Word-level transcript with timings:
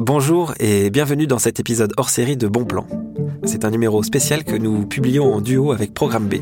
Bonjour 0.00 0.54
et 0.58 0.90
bienvenue 0.90 1.28
dans 1.28 1.38
cet 1.38 1.60
épisode 1.60 1.92
hors 1.96 2.10
série 2.10 2.36
de 2.36 2.48
Bon 2.48 2.64
Plan. 2.64 2.84
C'est 3.44 3.64
un 3.64 3.70
numéro 3.70 4.02
spécial 4.02 4.42
que 4.42 4.56
nous 4.56 4.86
publions 4.86 5.32
en 5.32 5.40
duo 5.40 5.70
avec 5.70 5.94
Programme 5.94 6.26
B. 6.26 6.38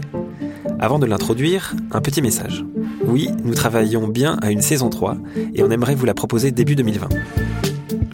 Avant 0.80 0.98
de 0.98 1.04
l'introduire, 1.04 1.74
un 1.90 2.00
petit 2.00 2.22
message. 2.22 2.64
Oui, 3.04 3.28
nous 3.44 3.52
travaillons 3.52 4.08
bien 4.08 4.38
à 4.40 4.50
une 4.50 4.62
saison 4.62 4.88
3 4.88 5.18
et 5.54 5.62
on 5.62 5.70
aimerait 5.70 5.94
vous 5.94 6.06
la 6.06 6.14
proposer 6.14 6.50
début 6.50 6.76
2020. 6.76 7.10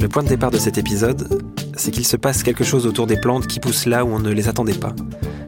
Le 0.00 0.08
point 0.08 0.24
de 0.24 0.28
départ 0.28 0.50
de 0.50 0.58
cet 0.58 0.76
épisode, 0.76 1.40
c'est 1.76 1.92
qu'il 1.92 2.04
se 2.04 2.16
passe 2.16 2.42
quelque 2.42 2.64
chose 2.64 2.84
autour 2.84 3.06
des 3.06 3.20
plantes 3.20 3.46
qui 3.46 3.60
poussent 3.60 3.86
là 3.86 4.04
où 4.04 4.08
on 4.08 4.18
ne 4.18 4.32
les 4.32 4.48
attendait 4.48 4.74
pas, 4.74 4.96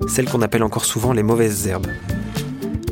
celles 0.07 0.31
qu'on 0.31 0.43
appelle 0.43 0.63
encore 0.63 0.85
souvent 0.85 1.13
les 1.13 1.25
mauvaises 1.25 1.67
herbes. 1.67 1.89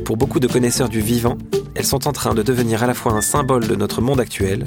Pour 0.03 0.17
beaucoup 0.17 0.41
de 0.41 0.47
connaisseurs 0.47 0.89
du 0.89 0.99
vivant, 0.99 1.37
elles 1.75 1.85
sont 1.85 2.09
en 2.09 2.11
train 2.11 2.33
de 2.33 2.43
devenir 2.43 2.83
à 2.83 2.87
la 2.87 2.93
fois 2.93 3.13
un 3.13 3.21
symbole 3.21 3.69
de 3.69 3.75
notre 3.75 4.01
monde 4.01 4.19
actuel 4.19 4.65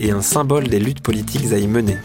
et 0.00 0.10
un 0.10 0.22
symbole 0.22 0.68
des 0.68 0.80
luttes 0.80 1.02
politiques 1.02 1.52
à 1.52 1.58
y 1.58 1.68
mener. 1.68 1.96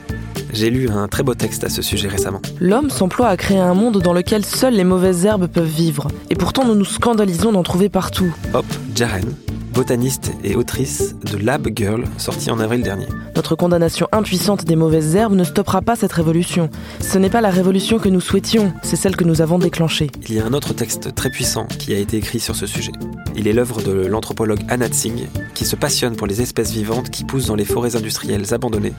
J'ai 0.54 0.70
lu 0.70 0.89
un 0.89 1.07
très 1.07 1.23
beau 1.23 1.34
texte 1.34 1.63
à 1.63 1.70
ce 1.70 1.81
sujet 1.81 2.08
récemment. 2.08 2.41
L'homme 2.59 2.90
s'emploie 2.90 3.27
à 3.27 3.38
créer 3.38 3.59
un 3.59 3.73
monde 3.73 4.02
dans 4.02 4.13
lequel 4.13 4.45
seules 4.45 4.76
les 4.76 4.84
mauvaises 4.84 5.26
herbes 5.26 5.48
peuvent 5.48 5.66
vivre. 5.66 6.08
Et 6.30 6.36
pourtant, 6.36 6.66
nous 6.66 6.76
nous 6.76 6.86
scandalisons 6.86 7.52
d'en 7.52 7.63
trouver 7.63 7.89
partout. 7.89 8.34
Hop 8.53 8.66
Jaren, 8.95 9.34
botaniste 9.76 10.32
et 10.44 10.56
autrice 10.56 11.16
de 11.30 11.38
Lab 11.38 11.68
Girl, 11.76 12.06
sorti 12.18 12.50
en 12.50 12.60
avril 12.60 12.82
dernier. 12.82 13.08
Notre 13.36 13.56
condamnation 13.56 14.08
impuissante 14.14 14.64
des 14.64 14.78
mauvaises 14.78 15.16
herbes 15.16 15.36
ne 15.36 15.44
stoppera 15.44 15.82
pas 15.82 15.98
cette 15.98 16.14
révolution. 16.14 16.70
Ce 17.02 17.18
n'est 17.18 17.30
pas 17.30 17.42
la 17.42 17.50
révolution 17.50 18.00
que 18.00 18.08
nous 18.08 18.22
souhaitions, 18.22 18.74
c'est 18.84 18.96
celle 18.96 19.18
que 19.18 19.26
nous 19.26 19.42
avons 19.42 19.60
déclenchée. 19.60 20.10
Il 20.28 20.34
y 20.34 20.40
a 20.40 20.46
un 20.46 20.54
autre 20.54 20.74
texte 20.74 21.14
très 21.14 21.30
puissant 21.30 21.66
qui 21.66 21.94
a 21.94 21.98
été 21.98 22.16
écrit 22.18 22.40
sur 22.40 22.56
ce 22.56 22.66
sujet. 22.66 22.94
Il 23.36 23.50
est 23.50 23.54
l'œuvre 23.54 23.82
de 23.82 23.92
l'anthropologue 23.92 24.62
Anat 24.70 24.94
Singh, 24.94 25.28
qui 25.54 25.66
se 25.66 25.76
passionne 25.76 26.16
pour 26.16 26.26
les 26.26 26.42
espèces 26.42 26.72
vivantes 26.72 27.10
qui 27.10 27.26
poussent 27.26 27.48
dans 27.48 27.56
les 27.56 27.66
forêts 27.66 27.98
industrielles 27.98 28.54
abandonnées 28.54 28.94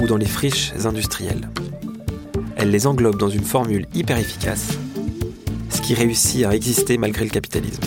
ou 0.00 0.06
dans 0.06 0.16
les 0.16 0.26
friches 0.26 0.72
industrielles. 0.84 1.50
Elle 2.56 2.70
les 2.70 2.86
englobe 2.86 3.16
dans 3.16 3.28
une 3.28 3.42
formule 3.44 3.86
hyper 3.92 4.18
efficace, 4.18 4.78
ce 5.68 5.80
qui 5.80 5.94
réussit 5.94 6.44
à 6.44 6.54
exister 6.54 6.96
malgré 6.96 7.24
le 7.24 7.30
capitalisme. 7.30 7.82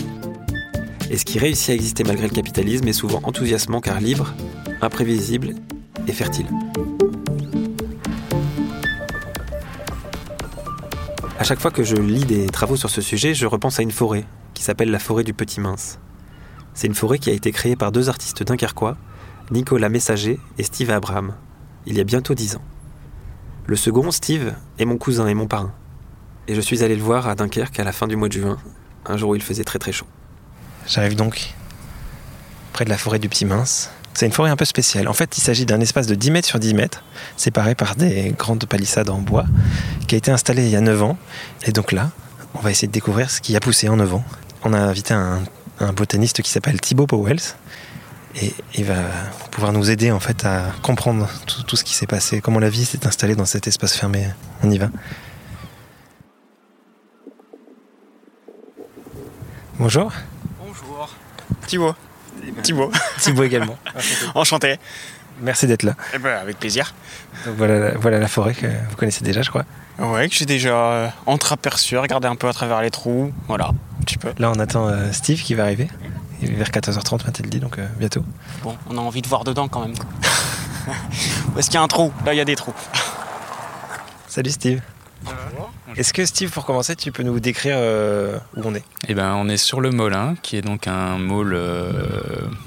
Et 1.10 1.16
ce 1.16 1.24
qui 1.24 1.38
réussit 1.38 1.70
à 1.70 1.74
exister 1.74 2.04
malgré 2.04 2.26
le 2.26 2.34
capitalisme 2.34 2.86
est 2.88 2.92
souvent 2.92 3.20
enthousiasmant 3.22 3.80
car 3.80 4.00
libre, 4.00 4.34
imprévisible 4.80 5.54
et 6.06 6.12
fertile. 6.12 6.46
À 11.38 11.44
chaque 11.44 11.60
fois 11.60 11.70
que 11.70 11.84
je 11.84 11.96
lis 11.96 12.24
des 12.24 12.46
travaux 12.46 12.76
sur 12.76 12.90
ce 12.90 13.00
sujet, 13.00 13.34
je 13.34 13.46
repense 13.46 13.78
à 13.78 13.82
une 13.82 13.92
forêt 13.92 14.24
qui 14.54 14.62
s'appelle 14.62 14.90
la 14.90 14.98
forêt 14.98 15.24
du 15.24 15.34
Petit 15.34 15.60
Mince. 15.60 15.98
C'est 16.74 16.86
une 16.86 16.94
forêt 16.94 17.18
qui 17.18 17.30
a 17.30 17.32
été 17.32 17.52
créée 17.52 17.76
par 17.76 17.92
deux 17.92 18.08
artistes 18.08 18.42
dunkerquois, 18.42 18.96
Nicolas 19.50 19.88
Messager 19.88 20.40
et 20.58 20.62
Steve 20.62 20.90
Abraham, 20.90 21.34
il 21.86 21.96
y 21.96 22.00
a 22.00 22.04
bientôt 22.04 22.34
dix 22.34 22.56
ans. 22.56 22.64
Le 23.66 23.76
second, 23.76 24.10
Steve, 24.10 24.54
est 24.78 24.84
mon 24.84 24.98
cousin 24.98 25.28
et 25.28 25.34
mon 25.34 25.46
parrain. 25.46 25.72
Et 26.48 26.54
je 26.54 26.60
suis 26.60 26.82
allé 26.82 26.96
le 26.96 27.02
voir 27.02 27.28
à 27.28 27.34
Dunkerque 27.34 27.78
à 27.78 27.84
la 27.84 27.92
fin 27.92 28.08
du 28.08 28.16
mois 28.16 28.28
de 28.28 28.32
juin, 28.32 28.58
un 29.04 29.16
jour 29.16 29.30
où 29.30 29.34
il 29.36 29.42
faisait 29.42 29.64
très 29.64 29.78
très 29.78 29.92
chaud. 29.92 30.06
J'arrive 30.86 31.16
donc 31.16 31.54
près 32.72 32.84
de 32.84 32.90
la 32.90 32.98
forêt 32.98 33.18
du 33.18 33.28
Petit 33.28 33.44
Mince. 33.44 33.90
C'est 34.14 34.24
une 34.24 34.32
forêt 34.32 34.50
un 34.50 34.56
peu 34.56 34.64
spéciale. 34.64 35.08
En 35.08 35.12
fait, 35.12 35.36
il 35.36 35.40
s'agit 35.40 35.66
d'un 35.66 35.80
espace 35.80 36.06
de 36.06 36.14
10 36.14 36.30
mètres 36.30 36.48
sur 36.48 36.58
10 36.58 36.74
mètres, 36.74 37.04
séparé 37.36 37.74
par 37.74 37.96
des 37.96 38.34
grandes 38.38 38.64
palissades 38.64 39.10
en 39.10 39.18
bois, 39.18 39.44
qui 40.06 40.14
a 40.14 40.18
été 40.18 40.30
installé 40.30 40.64
il 40.64 40.70
y 40.70 40.76
a 40.76 40.80
9 40.80 41.02
ans. 41.02 41.18
Et 41.64 41.72
donc 41.72 41.92
là, 41.92 42.10
on 42.54 42.60
va 42.60 42.70
essayer 42.70 42.88
de 42.88 42.92
découvrir 42.92 43.30
ce 43.30 43.40
qui 43.40 43.54
a 43.56 43.60
poussé 43.60 43.88
en 43.88 43.96
9 43.96 44.14
ans. 44.14 44.24
On 44.62 44.72
a 44.72 44.78
invité 44.78 45.12
un, 45.12 45.42
botaniste 45.94 46.40
qui 46.40 46.50
s'appelle 46.50 46.80
Thibaut 46.80 47.06
Powells, 47.06 47.54
et 48.40 48.54
il 48.74 48.84
va 48.84 49.02
pouvoir 49.50 49.72
nous 49.72 49.90
aider 49.90 50.10
en 50.10 50.20
fait 50.20 50.46
à 50.46 50.72
comprendre 50.82 51.28
tout, 51.46 51.62
tout 51.64 51.76
ce 51.76 51.84
qui 51.84 51.94
s'est 51.94 52.06
passé, 52.06 52.40
comment 52.40 52.60
la 52.60 52.70
vie 52.70 52.86
s'est 52.86 53.06
installée 53.06 53.34
dans 53.34 53.44
cet 53.44 53.66
espace 53.66 53.94
fermé. 53.94 54.26
On 54.62 54.70
y 54.70 54.78
va. 54.78 54.88
Bonjour. 59.78 60.10
Thibaut. 61.66 61.94
Thibaut. 62.62 62.90
Thibaut 63.18 63.44
également. 63.44 63.78
Enchanté. 64.34 64.78
Merci 65.40 65.66
d'être 65.66 65.82
là. 65.82 65.94
Eh 66.14 66.18
ben, 66.18 66.38
avec 66.38 66.58
plaisir. 66.58 66.94
Donc 67.44 67.56
voilà, 67.56 67.92
voilà 67.98 68.18
la 68.18 68.28
forêt 68.28 68.54
que 68.54 68.66
vous 68.66 68.96
connaissez 68.96 69.24
déjà, 69.24 69.42
je 69.42 69.50
crois. 69.50 69.64
Ouais, 69.98 70.28
que 70.28 70.34
j'ai 70.34 70.46
déjà 70.46 70.74
euh, 70.74 71.08
entreaperçu, 71.26 71.96
regardé 71.98 72.26
un 72.28 72.36
peu 72.36 72.48
à 72.48 72.52
travers 72.52 72.80
les 72.80 72.90
trous. 72.90 73.32
Voilà, 73.48 73.68
un 73.68 74.02
petit 74.04 74.18
peu. 74.18 74.32
Là, 74.38 74.50
on 74.50 74.58
attend 74.58 74.88
euh, 74.88 75.12
Steve 75.12 75.42
qui 75.42 75.54
va 75.54 75.64
arriver. 75.64 75.88
Il 76.42 76.50
est 76.50 76.54
vers 76.54 76.68
14h30, 76.68 77.24
m'a-t-il 77.24 77.48
dit, 77.48 77.60
donc 77.60 77.78
euh, 77.78 77.86
bientôt. 77.98 78.24
Bon, 78.62 78.76
on 78.88 78.98
a 78.98 79.00
envie 79.00 79.22
de 79.22 79.28
voir 79.28 79.44
dedans 79.44 79.68
quand 79.68 79.80
même. 79.80 79.94
Où 81.54 81.58
est-ce 81.58 81.68
qu'il 81.68 81.76
y 81.76 81.80
a 81.80 81.82
un 81.82 81.88
trou? 81.88 82.12
Là, 82.24 82.34
il 82.34 82.36
y 82.36 82.40
a 82.40 82.44
des 82.44 82.56
trous. 82.56 82.74
Salut 84.28 84.50
Steve. 84.50 84.80
Est-ce 85.96 86.12
que 86.12 86.26
Steve, 86.26 86.50
pour 86.50 86.66
commencer, 86.66 86.94
tu 86.96 87.10
peux 87.12 87.22
nous 87.22 87.40
décrire 87.40 87.76
euh, 87.78 88.38
où 88.56 88.62
on 88.64 88.74
est? 88.74 88.84
Eh 89.08 89.14
ben, 89.14 89.34
on 89.34 89.48
est 89.48 89.56
sur 89.56 89.80
le 89.80 89.90
Molin, 89.90 90.34
qui 90.42 90.56
est 90.56 90.62
donc 90.62 90.88
un 90.88 91.18
môle, 91.18 91.54
euh, 91.54 91.92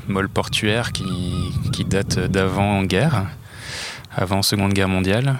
môle 0.07 0.29
portuaire 0.29 0.91
qui, 0.91 1.05
qui 1.71 1.85
date 1.85 2.19
d'avant-guerre, 2.19 3.25
avant 4.15 4.41
Seconde 4.41 4.73
Guerre 4.73 4.89
mondiale. 4.89 5.35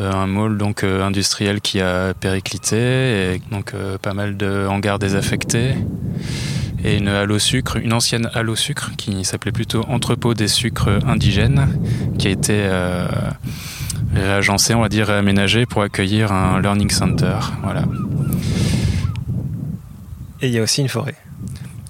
Euh, 0.00 0.12
un 0.12 0.26
môle 0.26 0.58
donc 0.58 0.84
euh, 0.84 1.02
industriel 1.02 1.62
qui 1.62 1.80
a 1.80 2.12
périclité, 2.12 2.76
et 2.76 3.40
donc 3.50 3.72
euh, 3.72 3.96
pas 3.96 4.12
mal 4.12 4.36
de 4.36 4.66
hangars 4.68 4.98
désaffectés, 4.98 5.76
et 6.84 6.98
une 6.98 7.08
halle 7.08 7.32
au 7.32 7.38
sucre, 7.38 7.76
une 7.76 7.94
ancienne 7.94 8.28
halle 8.34 8.50
au 8.50 8.56
sucre 8.56 8.90
qui 8.98 9.24
s'appelait 9.24 9.50
plutôt 9.52 9.86
entrepôt 9.88 10.34
des 10.34 10.48
sucres 10.48 10.90
indigènes, 11.06 11.68
qui 12.18 12.28
a 12.28 12.30
été 12.30 12.68
euh, 14.16 14.32
réagencée, 14.32 14.74
on 14.74 14.80
va 14.80 14.88
dire 14.88 15.06
réaménagée 15.06 15.66
pour 15.66 15.82
accueillir 15.82 16.32
un 16.32 16.60
learning 16.60 16.90
center. 16.90 17.38
Voilà. 17.62 17.84
Et 20.40 20.48
il 20.48 20.52
y 20.52 20.58
a 20.58 20.62
aussi 20.62 20.80
une 20.80 20.88
forêt. 20.88 21.14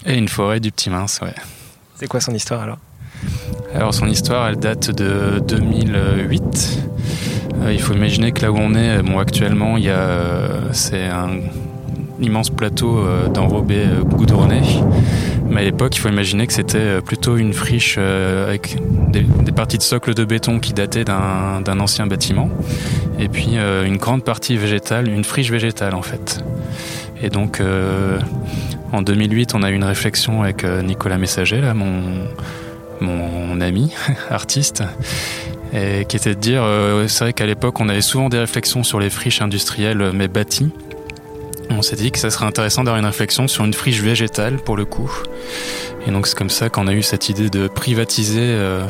Et 0.06 0.16
une 0.16 0.28
forêt 0.28 0.60
du 0.60 0.70
Petit 0.70 0.90
Mince, 0.90 1.20
ouais. 1.22 1.34
C'est 1.96 2.06
quoi 2.06 2.20
son 2.20 2.32
histoire 2.32 2.62
alors? 2.62 2.78
Alors 3.74 3.92
son 3.92 4.06
histoire, 4.06 4.48
elle 4.48 4.56
date 4.56 4.90
de 4.90 5.42
2008. 5.46 6.78
Euh, 7.60 7.72
il 7.72 7.80
faut 7.80 7.92
imaginer 7.92 8.32
que 8.32 8.42
là 8.42 8.52
où 8.52 8.56
on 8.56 8.74
est, 8.74 9.02
bon 9.02 9.18
actuellement, 9.18 9.76
il 9.76 9.84
y 9.84 9.90
a, 9.90 9.98
euh, 9.98 10.60
c'est 10.72 11.06
un 11.06 11.40
immense 12.20 12.50
plateau 12.50 12.98
euh, 12.98 13.28
d'enrobé 13.28 13.78
euh, 13.78 14.02
goudronné. 14.02 14.62
Mais 15.48 15.60
à 15.60 15.64
l'époque, 15.64 15.96
il 15.96 16.00
faut 16.00 16.08
imaginer 16.08 16.46
que 16.46 16.52
c'était 16.52 16.78
euh, 16.78 17.00
plutôt 17.00 17.36
une 17.36 17.52
friche 17.52 17.96
euh, 17.98 18.48
avec 18.48 18.78
des, 19.08 19.52
parties 19.52 19.78
de 19.78 19.82
socle 19.82 20.14
de 20.14 20.24
béton 20.24 20.60
qui 20.60 20.72
dataient 20.72 21.04
d'un 21.04 21.80
ancien 21.80 22.06
bâtiment. 22.06 22.50
Et 23.18 23.28
puis 23.28 23.50
euh, 23.54 23.84
une 23.84 23.96
grande 23.96 24.24
partie 24.24 24.56
végétale, 24.56 25.08
une 25.08 25.24
friche 25.24 25.50
végétale 25.50 25.94
en 25.94 26.02
fait. 26.02 26.44
Et 27.22 27.30
donc 27.30 27.60
euh, 27.60 28.18
en 28.92 29.02
2008, 29.02 29.54
on 29.54 29.62
a 29.62 29.70
eu 29.70 29.74
une 29.74 29.84
réflexion 29.84 30.42
avec 30.42 30.64
euh, 30.64 30.82
Nicolas 30.82 31.18
Messager, 31.18 31.60
mon, 33.00 33.60
ami, 33.60 33.92
artiste, 34.30 34.84
qui 35.72 36.16
était 36.16 36.34
de 36.34 36.40
dire, 36.40 36.62
c'est 37.08 37.24
vrai 37.24 37.32
qu'à 37.32 37.44
l'époque, 37.44 37.80
on 37.80 37.88
avait 37.88 38.00
souvent 38.02 38.28
des 38.28 38.38
réflexions 38.38 38.82
sur 38.84 39.00
les 39.00 39.10
friches 39.10 39.42
industrielles, 39.42 40.12
mais 40.14 40.28
bâties. 40.28 40.70
On 41.70 41.82
s'est 41.82 41.96
dit 41.96 42.10
que 42.10 42.18
ça 42.18 42.30
serait 42.30 42.46
intéressant 42.46 42.82
d'avoir 42.84 42.98
une 42.98 43.06
réflexion 43.06 43.46
sur 43.46 43.64
une 43.64 43.74
friche 43.74 44.00
végétale, 44.00 44.56
pour 44.56 44.76
le 44.76 44.84
coup. 44.84 45.10
Et 46.06 46.10
donc 46.10 46.26
c'est 46.26 46.36
comme 46.36 46.48
ça 46.48 46.70
qu'on 46.70 46.86
a 46.86 46.94
eu 46.94 47.02
cette 47.02 47.28
idée 47.28 47.50
de 47.50 47.68
privatiser, 47.68 48.40
euh, 48.40 48.86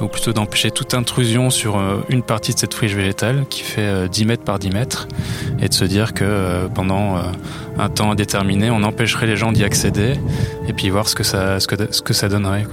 ou 0.00 0.08
plutôt 0.08 0.32
d'empêcher 0.32 0.70
toute 0.72 0.94
intrusion 0.94 1.50
sur 1.50 1.78
euh, 1.78 2.00
une 2.08 2.22
partie 2.22 2.52
de 2.52 2.58
cette 2.58 2.74
friche 2.74 2.94
végétale, 2.94 3.46
qui 3.48 3.62
fait 3.62 3.82
euh, 3.82 4.08
10 4.08 4.24
mètres 4.24 4.42
par 4.42 4.58
10 4.58 4.70
mètres, 4.70 5.06
et 5.60 5.68
de 5.68 5.74
se 5.74 5.84
dire 5.84 6.14
que 6.14 6.24
euh, 6.24 6.68
pendant 6.68 7.16
euh, 7.16 7.20
un 7.78 7.88
temps 7.88 8.10
indéterminé, 8.10 8.70
on 8.70 8.82
empêcherait 8.82 9.26
les 9.26 9.36
gens 9.36 9.52
d'y 9.52 9.62
accéder, 9.64 10.14
et 10.66 10.72
puis 10.72 10.90
voir 10.90 11.08
ce 11.08 11.14
que 11.14 11.22
ça, 11.22 11.60
ce 11.60 11.68
que, 11.68 11.92
ce 11.92 12.02
que 12.02 12.12
ça 12.12 12.28
donnerait. 12.28 12.64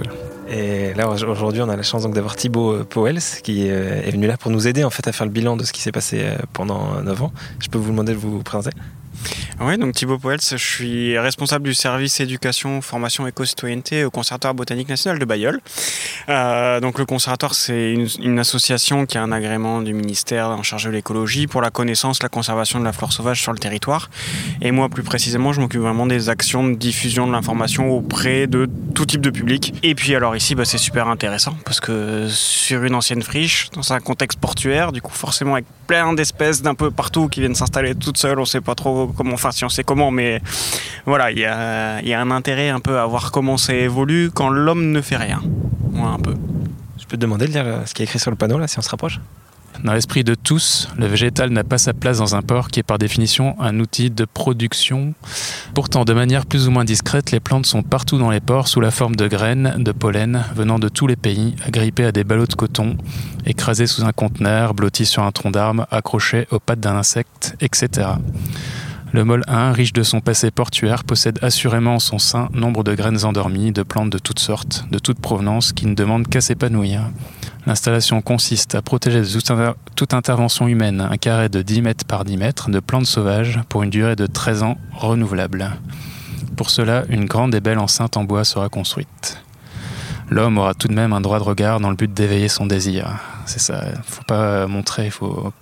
Et 0.48 0.92
là 0.94 1.08
aujourd'hui, 1.08 1.62
on 1.62 1.68
a 1.68 1.76
la 1.76 1.82
chance 1.82 2.02
donc 2.02 2.14
d'avoir 2.14 2.36
Thibaut 2.36 2.72
euh, 2.72 2.84
Powells 2.84 3.20
qui 3.42 3.70
euh, 3.70 4.02
est 4.02 4.10
venu 4.10 4.26
là 4.26 4.36
pour 4.36 4.50
nous 4.50 4.68
aider 4.68 4.84
en 4.84 4.90
fait 4.90 5.06
à 5.08 5.12
faire 5.12 5.26
le 5.26 5.32
bilan 5.32 5.56
de 5.56 5.64
ce 5.64 5.72
qui 5.72 5.80
s'est 5.80 5.92
passé 5.92 6.20
euh, 6.22 6.36
pendant 6.52 7.00
9 7.00 7.22
ans. 7.22 7.32
Je 7.60 7.68
peux 7.68 7.78
vous 7.78 7.90
demander 7.90 8.12
de 8.12 8.18
vous 8.18 8.42
présenter 8.42 8.70
Oui, 9.60 9.78
donc 9.78 9.94
Thibaut 9.94 10.18
Poels, 10.18 10.40
je 10.42 10.56
suis 10.56 11.18
responsable 11.18 11.64
du 11.64 11.72
service 11.72 12.20
éducation, 12.20 12.82
formation 12.82 13.26
éco-citoyenneté 13.26 14.04
au 14.04 14.10
Conservatoire 14.10 14.54
botanique 14.54 14.90
national 14.90 15.18
de 15.18 15.24
Bayeul. 15.24 15.60
Donc 16.28 16.98
le 16.98 17.06
Conservatoire, 17.06 17.54
c'est 17.54 17.94
une 17.94 18.38
association 18.38 19.06
qui 19.06 19.16
a 19.16 19.22
un 19.22 19.32
agrément 19.32 19.80
du 19.80 19.94
ministère 19.94 20.48
en 20.48 20.62
charge 20.62 20.84
de 20.84 20.90
l'écologie 20.90 21.46
pour 21.46 21.62
la 21.62 21.70
connaissance, 21.70 22.22
la 22.22 22.28
conservation 22.28 22.80
de 22.80 22.84
la 22.84 22.92
flore 22.92 23.12
sauvage 23.12 23.40
sur 23.40 23.52
le 23.52 23.58
territoire. 23.58 24.10
Et 24.60 24.72
moi, 24.72 24.88
plus 24.88 25.04
précisément, 25.04 25.52
je 25.52 25.60
m'occupe 25.60 25.80
vraiment 25.80 26.06
des 26.06 26.28
actions 26.28 26.68
de 26.68 26.74
diffusion 26.74 27.26
de 27.26 27.32
l'information 27.32 27.90
auprès 27.90 28.46
de 28.46 28.68
tout 28.94 29.04
type 29.04 29.20
de 29.20 29.30
public. 29.30 29.74
Et 29.82 29.94
puis 29.94 30.14
alors 30.14 30.36
ici, 30.36 30.54
bah, 30.54 30.64
c'est 30.64 30.78
super 30.78 31.08
intéressant 31.08 31.56
parce 31.64 31.80
que 31.80 32.28
sur 32.28 32.84
une 32.84 32.94
ancienne 32.94 33.22
friche, 33.22 33.70
dans 33.72 33.92
un 33.92 34.00
contexte 34.00 34.38
portuaire, 34.38 34.92
du 34.92 35.02
coup 35.02 35.12
forcément 35.12 35.54
avec 35.54 35.66
plein 35.86 36.12
d'espèces 36.14 36.62
d'un 36.62 36.74
peu 36.74 36.90
partout 36.90 37.28
qui 37.28 37.40
viennent 37.40 37.54
s'installer 37.54 37.94
toutes 37.94 38.16
seules, 38.16 38.38
on 38.38 38.44
sait 38.44 38.60
pas 38.60 38.74
trop 38.74 39.08
comment, 39.08 39.34
enfin 39.34 39.50
si 39.50 39.64
on 39.64 39.68
sait 39.68 39.84
comment, 39.84 40.10
mais 40.10 40.40
voilà, 41.06 41.30
il 41.30 41.38
y 41.38 41.44
a, 41.44 42.00
il 42.00 42.08
y 42.08 42.14
a 42.14 42.20
un 42.20 42.30
intérêt 42.30 42.70
un 42.70 42.80
peu 42.80 42.98
à 42.98 43.06
voir 43.06 43.32
comment 43.32 43.56
ça 43.56 43.74
évolue 43.74 44.30
quand 44.32 44.48
l'homme 44.48 44.92
ne 44.92 45.00
fait 45.00 45.16
rien. 45.16 45.42
Voilà 45.90 46.12
un 46.12 46.18
peu. 46.18 46.34
Je 46.98 47.04
peux 47.04 47.16
te 47.16 47.22
demander 47.22 47.46
de 47.46 47.52
lire 47.52 47.82
ce 47.84 47.94
qui 47.94 48.02
est 48.02 48.04
écrit 48.04 48.18
sur 48.18 48.30
le 48.30 48.36
panneau 48.36 48.58
là, 48.58 48.68
si 48.68 48.78
on 48.78 48.82
se 48.82 48.88
rapproche? 48.88 49.20
Dans 49.82 49.92
l'esprit 49.92 50.24
de 50.24 50.34
tous, 50.34 50.88
le 50.96 51.06
végétal 51.06 51.50
n'a 51.50 51.64
pas 51.64 51.78
sa 51.78 51.92
place 51.92 52.18
dans 52.18 52.36
un 52.36 52.42
port 52.42 52.68
qui 52.68 52.80
est 52.80 52.84
par 52.84 52.98
définition 52.98 53.56
un 53.60 53.80
outil 53.80 54.10
de 54.10 54.24
production. 54.24 55.14
Pourtant, 55.74 56.04
de 56.04 56.12
manière 56.12 56.46
plus 56.46 56.68
ou 56.68 56.70
moins 56.70 56.84
discrète, 56.84 57.32
les 57.32 57.40
plantes 57.40 57.66
sont 57.66 57.82
partout 57.82 58.18
dans 58.18 58.30
les 58.30 58.40
ports 58.40 58.68
sous 58.68 58.80
la 58.80 58.90
forme 58.90 59.16
de 59.16 59.26
graines, 59.26 59.74
de 59.78 59.92
pollen, 59.92 60.44
venant 60.54 60.78
de 60.78 60.88
tous 60.88 61.06
les 61.06 61.16
pays, 61.16 61.56
agrippées 61.66 62.04
à 62.04 62.12
des 62.12 62.24
ballots 62.24 62.46
de 62.46 62.54
coton, 62.54 62.96
écrasées 63.46 63.86
sous 63.86 64.04
un 64.04 64.12
conteneur, 64.12 64.74
blotties 64.74 65.06
sur 65.06 65.22
un 65.22 65.32
tronc 65.32 65.50
d'arbre, 65.50 65.86
accrochées 65.90 66.46
aux 66.50 66.60
pattes 66.60 66.80
d'un 66.80 66.96
insecte, 66.96 67.56
etc. 67.60 68.08
Le 69.14 69.22
mol 69.22 69.44
1, 69.46 69.70
riche 69.70 69.92
de 69.92 70.02
son 70.02 70.20
passé 70.20 70.50
portuaire, 70.50 71.04
possède 71.04 71.38
assurément 71.40 71.94
en 71.94 71.98
son 72.00 72.18
sein 72.18 72.48
nombre 72.52 72.82
de 72.82 72.96
graines 72.96 73.24
endormies, 73.24 73.70
de 73.70 73.84
plantes 73.84 74.10
de 74.10 74.18
toutes 74.18 74.40
sortes, 74.40 74.86
de 74.90 74.98
toute 74.98 75.20
provenance, 75.20 75.72
qui 75.72 75.86
ne 75.86 75.94
demandent 75.94 76.26
qu'à 76.26 76.40
s'épanouir. 76.40 77.12
L'installation 77.64 78.22
consiste 78.22 78.74
à 78.74 78.82
protéger 78.82 79.20
de 79.20 79.74
toute 79.94 80.14
intervention 80.14 80.66
humaine 80.66 81.00
un 81.00 81.16
carré 81.16 81.48
de 81.48 81.62
10 81.62 81.82
mètres 81.82 82.04
par 82.04 82.24
10 82.24 82.36
mètres 82.38 82.70
de 82.70 82.80
plantes 82.80 83.06
sauvages 83.06 83.60
pour 83.68 83.84
une 83.84 83.90
durée 83.90 84.16
de 84.16 84.26
13 84.26 84.64
ans 84.64 84.78
renouvelable. 84.90 85.70
Pour 86.56 86.70
cela, 86.70 87.04
une 87.08 87.26
grande 87.26 87.54
et 87.54 87.60
belle 87.60 87.78
enceinte 87.78 88.16
en 88.16 88.24
bois 88.24 88.42
sera 88.42 88.68
construite. 88.68 89.38
L'homme 90.28 90.58
aura 90.58 90.74
tout 90.74 90.88
de 90.88 90.94
même 90.94 91.12
un 91.12 91.20
droit 91.20 91.38
de 91.38 91.44
regard 91.44 91.78
dans 91.78 91.90
le 91.90 91.96
but 91.96 92.12
d'éveiller 92.12 92.48
son 92.48 92.66
désir. 92.66 93.20
C'est 93.46 93.60
ça, 93.60 93.84
faut 94.06 94.24
pas 94.24 94.66
montrer, 94.66 95.04
il 95.04 95.12
faut 95.12 95.52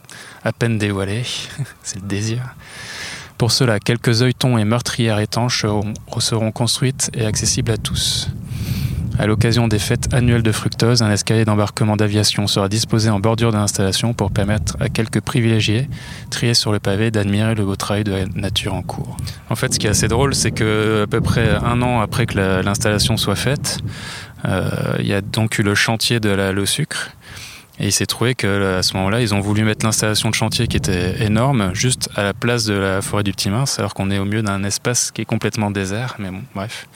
à 0.43 0.53
peine 0.53 0.79
dévoiler, 0.79 1.25
c'est 1.83 2.01
le 2.01 2.07
désir. 2.09 2.41
Pour 3.43 3.51
cela, 3.51 3.81
quelques 3.81 4.23
œilletons 4.23 4.57
et 4.57 4.65
meurtrières 4.65 5.19
étanches 5.19 5.67
seront, 6.21 6.53
construites 6.53 7.11
et 7.13 7.27
accessibles 7.27 7.73
à 7.73 7.77
tous. 7.77 8.31
À 9.19 9.27
l'occasion 9.27 9.67
des 9.67 9.81
fêtes 9.81 10.15
annuelles 10.15 10.45
de 10.45 10.53
fructose, 10.53 11.03
un 11.03 11.11
escalier 11.11 11.45
d'embarquement 11.45 11.97
d'aviation 11.97 12.47
sera 12.47 12.69
disposé 12.69 13.11
en 13.11 13.19
bordure 13.19 13.51
de 13.51 13.57
l'installation 13.57 14.15
pour 14.15 14.31
permettre 14.31 14.77
à 14.79 14.89
quelques 14.89 15.21
privilégiés, 15.21 15.89
triés 16.31 16.55
sur 16.55 16.71
le 16.71 16.79
pavé, 16.79 17.11
d'admirer 17.11 17.57
le 17.57 17.65
beau 17.65 17.75
travail 17.75 18.05
de 18.05 18.13
la 18.13 18.27
nature 18.27 18.75
en 18.75 18.83
cours. 18.83 19.17
En 19.51 19.57
fait, 19.57 19.75
ce 19.75 19.81
qui 19.81 19.89
est 19.89 19.91
assez 19.91 20.07
drôle, 20.07 20.37
c'est 20.37 20.53
que 20.53 21.03
à 21.03 21.07
peu 21.09 21.21
près 21.21 21.51
un 21.51 21.83
an 21.83 22.01
après 22.01 22.27
que 22.27 22.39
l'installation 22.63 23.17
soit 23.17 23.35
faite, 23.35 23.81
euh, 24.45 24.71
il 25.01 25.07
y 25.09 25.15
a 25.15 25.21
donc 25.21 25.59
eu 25.59 25.65
le 25.65 25.75
chantier 25.75 26.21
de 26.21 26.29
la 26.29 26.53
Le 26.53 26.65
Sucre 26.65 27.11
et 27.79 27.87
il 27.87 27.93
s'est 27.93 28.07
trouvé 28.07 28.35
que 28.35 28.77
à 28.79 28.83
ce 28.83 28.95
moment-là, 28.97 29.21
ils 29.21 29.35
ont 29.35 29.41
voulu 29.41 29.65
mettre 29.65 29.85
l'installation 29.85 30.29
de 30.29 30.35
chantier 30.35 30.67
qui 30.67 30.77
était 30.77 31.25
énorme 31.25 31.75
juste 31.75 32.11
à 32.17 32.23
la 32.23 32.35
place 32.35 32.65
de 32.65 32.75
la 32.75 33.01
forêt 33.01 33.23
du 33.23 33.33
Petit 33.33 33.49
Mince, 33.49 33.79
alors 33.79 33.95
qu'on 33.95 34.11
est 34.11 34.19
au 34.19 34.25
milieu 34.25 34.43
d'un 34.43 34.63
espace 34.63 35.11
qui 35.11 35.23
est 35.23 35.25
complètement 35.25 35.71
désert. 35.71 36.17
Mais 36.19 36.31
bon, 36.31 36.43
bref. 36.55 36.87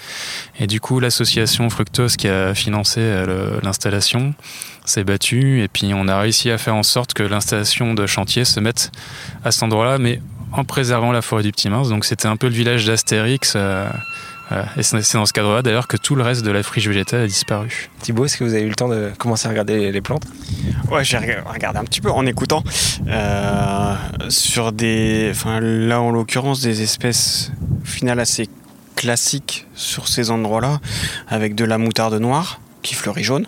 Et 0.61 0.67
du 0.67 0.81
coup, 0.81 1.01
l'association 1.01 1.71
Fructose 1.71 2.17
qui 2.17 2.29
a 2.29 2.55
financé 2.55 3.01
euh, 3.01 3.59
l'installation 3.63 4.35
s'est 4.85 5.05
battue 5.05 5.63
et 5.63 5.69
puis 5.69 5.93
on 5.95 6.09
a 6.09 6.21
réussi 6.21 6.51
à 6.51 6.59
faire 6.59 6.77
en 6.77 6.83
sorte 6.83 7.15
que 7.15 7.23
l'installation 7.23 7.95
de 7.95 8.07
chantier 8.07 8.45
se 8.45 8.61
mette 8.61 8.93
à 9.45 9.51
cet 9.51 9.63
endroit-là, 9.63 9.99
mais 9.99 10.21
en 10.53 10.65
préservant 10.65 11.11
la 11.11 11.23
forêt 11.23 11.43
du 11.43 11.53
Petit 11.53 11.71
Mince. 11.71 11.89
Donc 11.89 12.05
c'était 12.05 12.29
un 12.29 12.37
peu 12.37 12.49
le 12.49 12.55
village 12.55 12.85
d'Astérix. 12.85 13.55
Euh, 13.57 13.89
et 14.77 14.83
c'est 14.83 15.15
dans 15.15 15.27
ce 15.27 15.33
cadre-là 15.33 15.63
d'ailleurs 15.63 15.89
que 15.89 15.97
tout 15.97 16.15
le 16.15 16.23
reste 16.23 16.45
de 16.45 16.51
la 16.51 16.63
friche 16.63 16.87
végétale 16.87 17.23
a 17.23 17.27
disparu. 17.27 17.91
Thibaut, 18.01 18.27
est-ce 18.27 18.37
que 18.37 18.45
vous 18.45 18.55
avez 18.55 18.63
eu 18.63 18.69
le 18.69 18.75
temps 18.75 18.89
de 18.89 19.11
commencer 19.19 19.47
à 19.47 19.51
regarder 19.51 19.91
les 19.91 20.01
plantes? 20.01 20.25
Ouais, 20.91 21.05
j'ai 21.05 21.19
regardé 21.19 21.79
un 21.79 21.85
petit 21.85 22.01
peu 22.01 22.11
en 22.11 22.27
écoutant. 22.27 22.63
Euh, 23.09 23.95
sur 24.29 24.73
des. 24.73 25.29
Enfin, 25.31 25.61
là 25.61 26.01
en 26.01 26.11
l'occurrence, 26.11 26.61
des 26.61 26.83
espèces 26.83 27.51
finales 27.85 28.21
assez 28.21 28.49
classiques 28.95 29.67
sur 29.75 30.09
ces 30.09 30.31
endroits-là, 30.31 30.81
avec 31.29 31.55
de 31.55 31.65
la 31.65 31.79
moutarde 31.79 32.15
noire 32.15 32.61
qui 32.83 32.95
fleurit 32.95 33.25
jaune. 33.25 33.47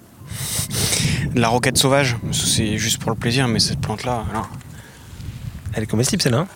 De 1.35 1.41
la 1.41 1.49
roquette 1.49 1.79
sauvage, 1.79 2.17
c'est 2.33 2.79
juste 2.79 2.99
pour 2.99 3.11
le 3.11 3.17
plaisir, 3.17 3.49
mais 3.49 3.61
cette 3.61 3.81
plante-là, 3.81 4.25
elle 5.75 5.85
est 5.85 5.87
comestible 5.87 6.23
celle-là 6.23 6.39
hein? 6.39 6.49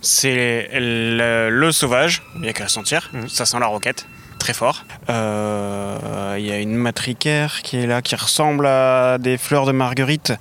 C'est 0.00 0.68
le, 0.74 1.70
sauvage, 1.72 2.22
il 2.36 2.42
n'y 2.42 2.48
a 2.48 2.52
qu'à 2.52 2.68
sentir, 2.68 3.10
mhm. 3.12 3.28
ça 3.28 3.44
sent 3.44 3.58
la 3.58 3.66
roquette 3.66 4.06
très 4.40 4.54
fort. 4.54 4.84
Euh, 5.10 6.34
il 6.38 6.46
y 6.46 6.50
a 6.50 6.58
une 6.58 6.74
matricaire 6.74 7.60
qui 7.62 7.76
est 7.76 7.86
là, 7.86 8.02
qui 8.02 8.16
ressemble 8.16 8.66
à 8.66 9.18
des 9.18 9.36
fleurs 9.36 9.66
de 9.66 9.72
marguerite, 9.72 10.32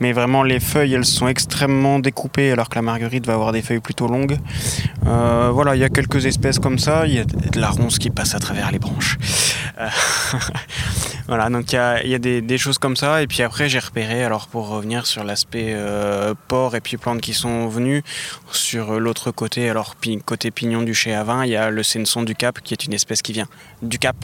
mais 0.00 0.12
vraiment 0.12 0.42
les 0.42 0.60
feuilles, 0.60 0.94
elles 0.94 1.06
sont 1.06 1.28
extrêmement 1.28 2.00
découpées, 2.00 2.50
alors 2.50 2.68
que 2.68 2.74
la 2.74 2.82
marguerite 2.82 3.26
va 3.26 3.34
avoir 3.34 3.52
des 3.52 3.62
feuilles 3.62 3.80
plutôt 3.80 4.08
longues. 4.08 4.38
Euh, 5.06 5.50
voilà, 5.52 5.76
il 5.76 5.80
y 5.80 5.84
a 5.84 5.88
quelques 5.88 6.26
espèces 6.26 6.58
comme 6.58 6.78
ça. 6.78 7.06
Il 7.06 7.14
y 7.14 7.18
a 7.20 7.24
de 7.24 7.60
la 7.60 7.70
ronce 7.70 7.98
qui 7.98 8.10
passe 8.10 8.34
à 8.34 8.40
travers 8.40 8.70
les 8.72 8.78
branches. 8.78 9.16
Euh, 11.24 11.28
voilà, 11.28 11.48
donc 11.50 11.72
il 11.72 11.76
y 12.10 12.14
a, 12.14 12.18
des, 12.18 12.58
choses 12.58 12.78
comme 12.78 12.96
ça. 12.96 13.22
Et 13.22 13.26
puis 13.26 13.42
après, 13.42 13.68
j'ai 13.68 13.78
repéré, 13.78 14.24
alors 14.24 14.48
pour 14.48 14.68
revenir 14.68 15.06
sur 15.06 15.24
l'aspect 15.24 15.76
porc 16.48 16.74
et 16.74 16.80
puis 16.80 16.96
plantes 16.96 17.20
qui 17.20 17.34
sont 17.34 17.68
venues, 17.68 18.02
sur 18.52 19.00
l'autre 19.00 19.30
côté, 19.30 19.68
alors 19.68 19.96
côté 20.24 20.50
pignon 20.50 20.82
du 20.82 20.94
chez 20.94 21.14
Avin, 21.14 21.44
il 21.44 21.50
y 21.50 21.56
a 21.56 21.70
le 21.70 21.82
senson 21.82 22.22
du 22.22 22.34
Cap, 22.34 22.60
qui 22.62 22.74
est 22.74 22.84
une 22.84 22.92
espèce 22.92 23.22
qui 23.22 23.32
vient 23.32 23.48
du 23.82 23.98
Cap, 23.98 24.16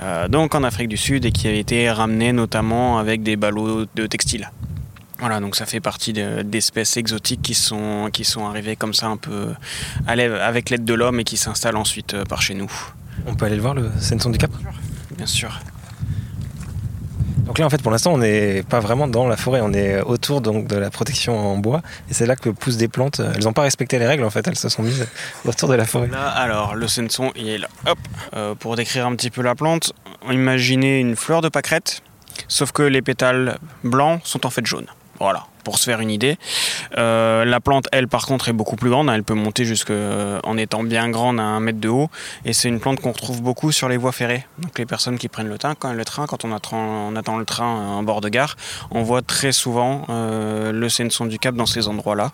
euh, 0.00 0.28
donc 0.28 0.54
en 0.54 0.62
Afrique 0.62 0.88
du 0.88 0.96
Sud, 0.96 1.24
et 1.24 1.32
qui 1.32 1.48
a 1.48 1.52
été 1.52 1.90
ramené 1.90 2.32
notamment 2.32 2.98
avec 2.98 3.22
des 3.22 3.36
ballots 3.36 3.86
de 3.94 4.06
textile. 4.06 4.50
Voilà, 5.20 5.40
donc 5.40 5.56
ça 5.56 5.64
fait 5.64 5.80
partie 5.80 6.12
d'espèces 6.12 6.96
exotiques 6.96 7.40
qui 7.40 7.54
sont, 7.54 8.10
qui 8.12 8.24
sont 8.24 8.46
arrivées 8.46 8.76
comme 8.76 8.94
ça 8.94 9.06
un 9.06 9.16
peu 9.16 9.54
avec 10.06 10.70
l'aide 10.70 10.84
de 10.84 10.94
l'homme 10.94 11.20
et 11.20 11.24
qui 11.24 11.36
s'installent 11.36 11.76
ensuite 11.76 12.14
euh, 12.14 12.24
par 12.24 12.42
chez 12.42 12.54
nous. 12.54 12.70
On 13.26 13.34
peut 13.34 13.46
aller 13.46 13.56
le 13.56 13.62
voir, 13.62 13.74
le 13.74 13.90
Senson 14.00 14.30
du 14.30 14.38
Cap? 14.38 14.50
Bien 15.16 15.26
sûr. 15.26 15.60
Donc 17.44 17.58
là, 17.58 17.66
en 17.66 17.70
fait, 17.70 17.82
pour 17.82 17.92
l'instant, 17.92 18.12
on 18.12 18.18
n'est 18.18 18.62
pas 18.62 18.80
vraiment 18.80 19.06
dans 19.06 19.28
la 19.28 19.36
forêt, 19.36 19.60
on 19.62 19.72
est 19.72 20.00
autour 20.00 20.40
de 20.40 20.76
la 20.76 20.90
protection 20.90 21.38
en 21.38 21.56
bois, 21.56 21.82
et 22.10 22.14
c'est 22.14 22.26
là 22.26 22.36
que 22.36 22.48
poussent 22.48 22.76
des 22.76 22.88
plantes. 22.88 23.20
Elles 23.20 23.44
n'ont 23.44 23.52
pas 23.52 23.62
respecté 23.62 23.98
les 23.98 24.06
règles, 24.06 24.24
en 24.24 24.30
fait, 24.30 24.46
elles 24.48 24.56
se 24.56 24.68
sont 24.68 24.82
mises 24.82 25.06
autour 25.44 25.68
de 25.68 25.74
la 25.74 25.84
forêt. 25.84 26.08
Là, 26.08 26.28
alors, 26.28 26.74
le 26.74 26.88
senson, 26.88 27.32
il 27.36 27.48
est 27.48 27.58
là. 27.58 27.68
Hop 27.86 27.98
euh, 28.34 28.54
Pour 28.54 28.76
décrire 28.76 29.06
un 29.06 29.14
petit 29.14 29.30
peu 29.30 29.42
la 29.42 29.54
plante, 29.54 29.92
imaginez 30.30 31.00
une 31.00 31.16
fleur 31.16 31.42
de 31.42 31.48
pâquerette, 31.48 32.02
sauf 32.48 32.72
que 32.72 32.82
les 32.82 33.02
pétales 33.02 33.58
blancs 33.82 34.20
sont 34.24 34.46
en 34.46 34.50
fait 34.50 34.66
jaunes. 34.66 34.88
Voilà 35.24 35.46
pour 35.64 35.78
se 35.78 35.84
faire 35.84 36.00
une 36.00 36.10
idée. 36.10 36.36
Euh, 36.98 37.46
la 37.46 37.58
plante, 37.58 37.88
elle, 37.90 38.06
par 38.06 38.26
contre, 38.26 38.50
est 38.50 38.52
beaucoup 38.52 38.76
plus 38.76 38.90
grande. 38.90 39.08
Elle 39.08 39.24
peut 39.24 39.32
monter 39.32 39.64
jusqu'en 39.64 39.94
euh, 39.94 40.56
étant 40.58 40.84
bien 40.84 41.08
grande 41.08 41.40
à 41.40 41.42
un 41.42 41.60
mètre 41.60 41.80
de 41.80 41.88
haut. 41.88 42.10
Et 42.44 42.52
c'est 42.52 42.68
une 42.68 42.80
plante 42.80 43.00
qu'on 43.00 43.12
retrouve 43.12 43.40
beaucoup 43.40 43.72
sur 43.72 43.88
les 43.88 43.96
voies 43.96 44.12
ferrées. 44.12 44.46
Donc 44.58 44.78
les 44.78 44.84
personnes 44.84 45.16
qui 45.16 45.28
prennent 45.28 45.48
le 45.48 45.56
train, 45.56 45.74
quand, 45.74 45.94
le 45.94 46.04
train, 46.04 46.26
quand 46.26 46.44
on 46.44 46.52
attend, 46.52 47.38
le 47.38 47.44
train 47.46 47.64
en 47.64 48.02
bord 48.02 48.20
de 48.20 48.28
gare, 48.28 48.56
on 48.90 49.02
voit 49.02 49.22
très 49.22 49.52
souvent 49.52 50.04
euh, 50.10 50.70
le 50.70 50.88
Senson 50.90 51.24
du 51.24 51.38
Cap 51.38 51.54
dans 51.54 51.64
ces 51.64 51.88
endroits-là. 51.88 52.32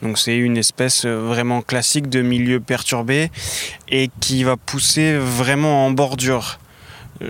Donc 0.00 0.16
c'est 0.16 0.36
une 0.36 0.56
espèce 0.56 1.06
vraiment 1.06 1.62
classique 1.62 2.08
de 2.08 2.22
milieu 2.22 2.60
perturbé 2.60 3.32
et 3.88 4.10
qui 4.20 4.44
va 4.44 4.56
pousser 4.56 5.18
vraiment 5.18 5.86
en 5.86 5.90
bordure. 5.90 6.60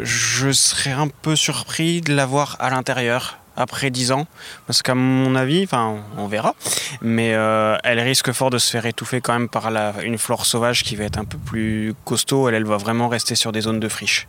Je 0.02 0.52
serais 0.52 0.92
un 0.92 1.08
peu 1.08 1.34
surpris 1.34 2.02
de 2.02 2.14
la 2.14 2.26
voir 2.26 2.56
à 2.60 2.68
l'intérieur 2.68 3.39
après 3.60 3.90
10 3.90 4.12
ans 4.12 4.26
Parce 4.66 4.82
qu'à 4.82 4.94
mon 4.94 5.34
avis, 5.34 5.64
enfin 5.64 5.96
on 6.16 6.26
verra, 6.26 6.54
mais 7.02 7.34
euh, 7.34 7.76
elle 7.84 8.00
risque 8.00 8.32
fort 8.32 8.50
de 8.50 8.58
se 8.58 8.70
faire 8.70 8.86
étouffer 8.86 9.20
quand 9.20 9.32
même 9.32 9.48
par 9.48 9.70
la, 9.70 9.94
une 10.02 10.18
flore 10.18 10.46
sauvage 10.46 10.82
qui 10.82 10.96
va 10.96 11.04
être 11.04 11.18
un 11.18 11.24
peu 11.24 11.38
plus 11.38 11.94
costaud, 12.04 12.48
elle, 12.48 12.64
va 12.64 12.76
vraiment 12.76 13.08
rester 13.08 13.34
sur 13.34 13.52
des 13.52 13.62
zones 13.62 13.80
de 13.80 13.88
friche. 13.88 14.28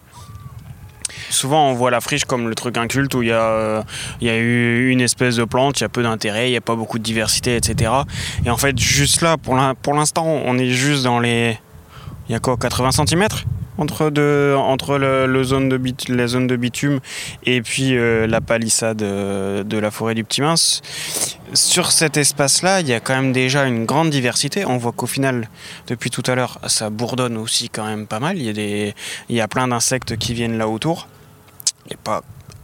Souvent, 1.29 1.69
on 1.69 1.73
voit 1.73 1.91
la 1.91 2.01
friche 2.01 2.25
comme 2.25 2.50
le 2.50 2.55
truc 2.55 2.77
inculte 2.77 3.13
où 3.15 3.21
il 3.21 3.29
y, 3.29 3.31
a, 3.31 3.41
euh, 3.41 3.83
y 4.21 4.29
a 4.29 4.38
eu 4.38 4.89
une 4.89 5.01
espèce 5.01 5.38
de 5.38 5.45
plante, 5.45 5.79
il 5.79 5.83
y 5.83 5.85
a 5.85 5.89
peu 5.89 6.03
d'intérêt, 6.03 6.47
il 6.50 6.51
n'y 6.51 6.57
a 6.57 6.61
pas 6.61 6.75
beaucoup 6.75 7.00
de 7.00 7.03
diversité, 7.03 7.55
etc. 7.55 7.91
Et 8.45 8.50
en 8.50 8.57
fait, 8.57 8.77
juste 8.77 9.21
là, 9.21 9.38
pour 9.38 9.93
l'instant, 9.93 10.25
on 10.25 10.57
est 10.57 10.69
juste 10.69 11.03
dans 11.03 11.19
les. 11.19 11.57
Il 12.27 12.33
y 12.33 12.35
a 12.35 12.39
quoi 12.39 12.57
80 12.57 12.91
cm 12.91 13.27
entre, 13.77 14.11
entre 14.57 14.97
le, 14.97 15.43
zone 15.43 15.69
de 15.69 15.79
la 16.09 16.27
zone 16.27 16.47
de 16.47 16.55
bitume 16.55 16.99
et 17.45 17.61
puis 17.61 17.95
euh, 17.95 18.27
la 18.27 18.41
palissade 18.41 19.01
euh, 19.01 19.63
de 19.63 19.77
la 19.77 19.91
forêt 19.91 20.15
du 20.15 20.23
Petit 20.23 20.41
Mince. 20.41 20.81
Sur 21.53 21.91
cet 21.91 22.17
espace-là, 22.17 22.81
il 22.81 22.87
y 22.87 22.93
a 22.93 22.99
quand 22.99 23.15
même 23.15 23.33
déjà 23.33 23.65
une 23.65 23.85
grande 23.85 24.09
diversité. 24.09 24.65
On 24.65 24.77
voit 24.77 24.91
qu'au 24.91 25.07
final, 25.07 25.49
depuis 25.87 26.09
tout 26.09 26.23
à 26.27 26.35
l'heure, 26.35 26.59
ça 26.67 26.89
bourdonne 26.89 27.37
aussi 27.37 27.69
quand 27.69 27.85
même 27.85 28.07
pas 28.07 28.19
mal. 28.19 28.37
Il 28.37 28.43
y 28.43 28.49
a, 28.49 28.53
des, 28.53 28.93
il 29.29 29.35
y 29.35 29.41
a 29.41 29.47
plein 29.47 29.67
d'insectes 29.67 30.17
qui 30.17 30.33
viennent 30.33 30.57
là 30.57 30.67
autour. 30.67 31.07
Il 31.85 31.89
n'y 31.89 31.95
a 31.95 32.03
pas 32.03 32.21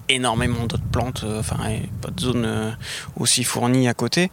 énormément 0.10 0.66
d'autres 0.66 0.84
plantes, 0.90 1.24
euh, 1.26 1.42
enfin, 1.42 1.58
pas 2.02 2.12
de 2.12 2.20
zone 2.22 2.78
aussi 3.18 3.44
fournie 3.44 3.90
à 3.90 3.94
côté. 3.94 4.30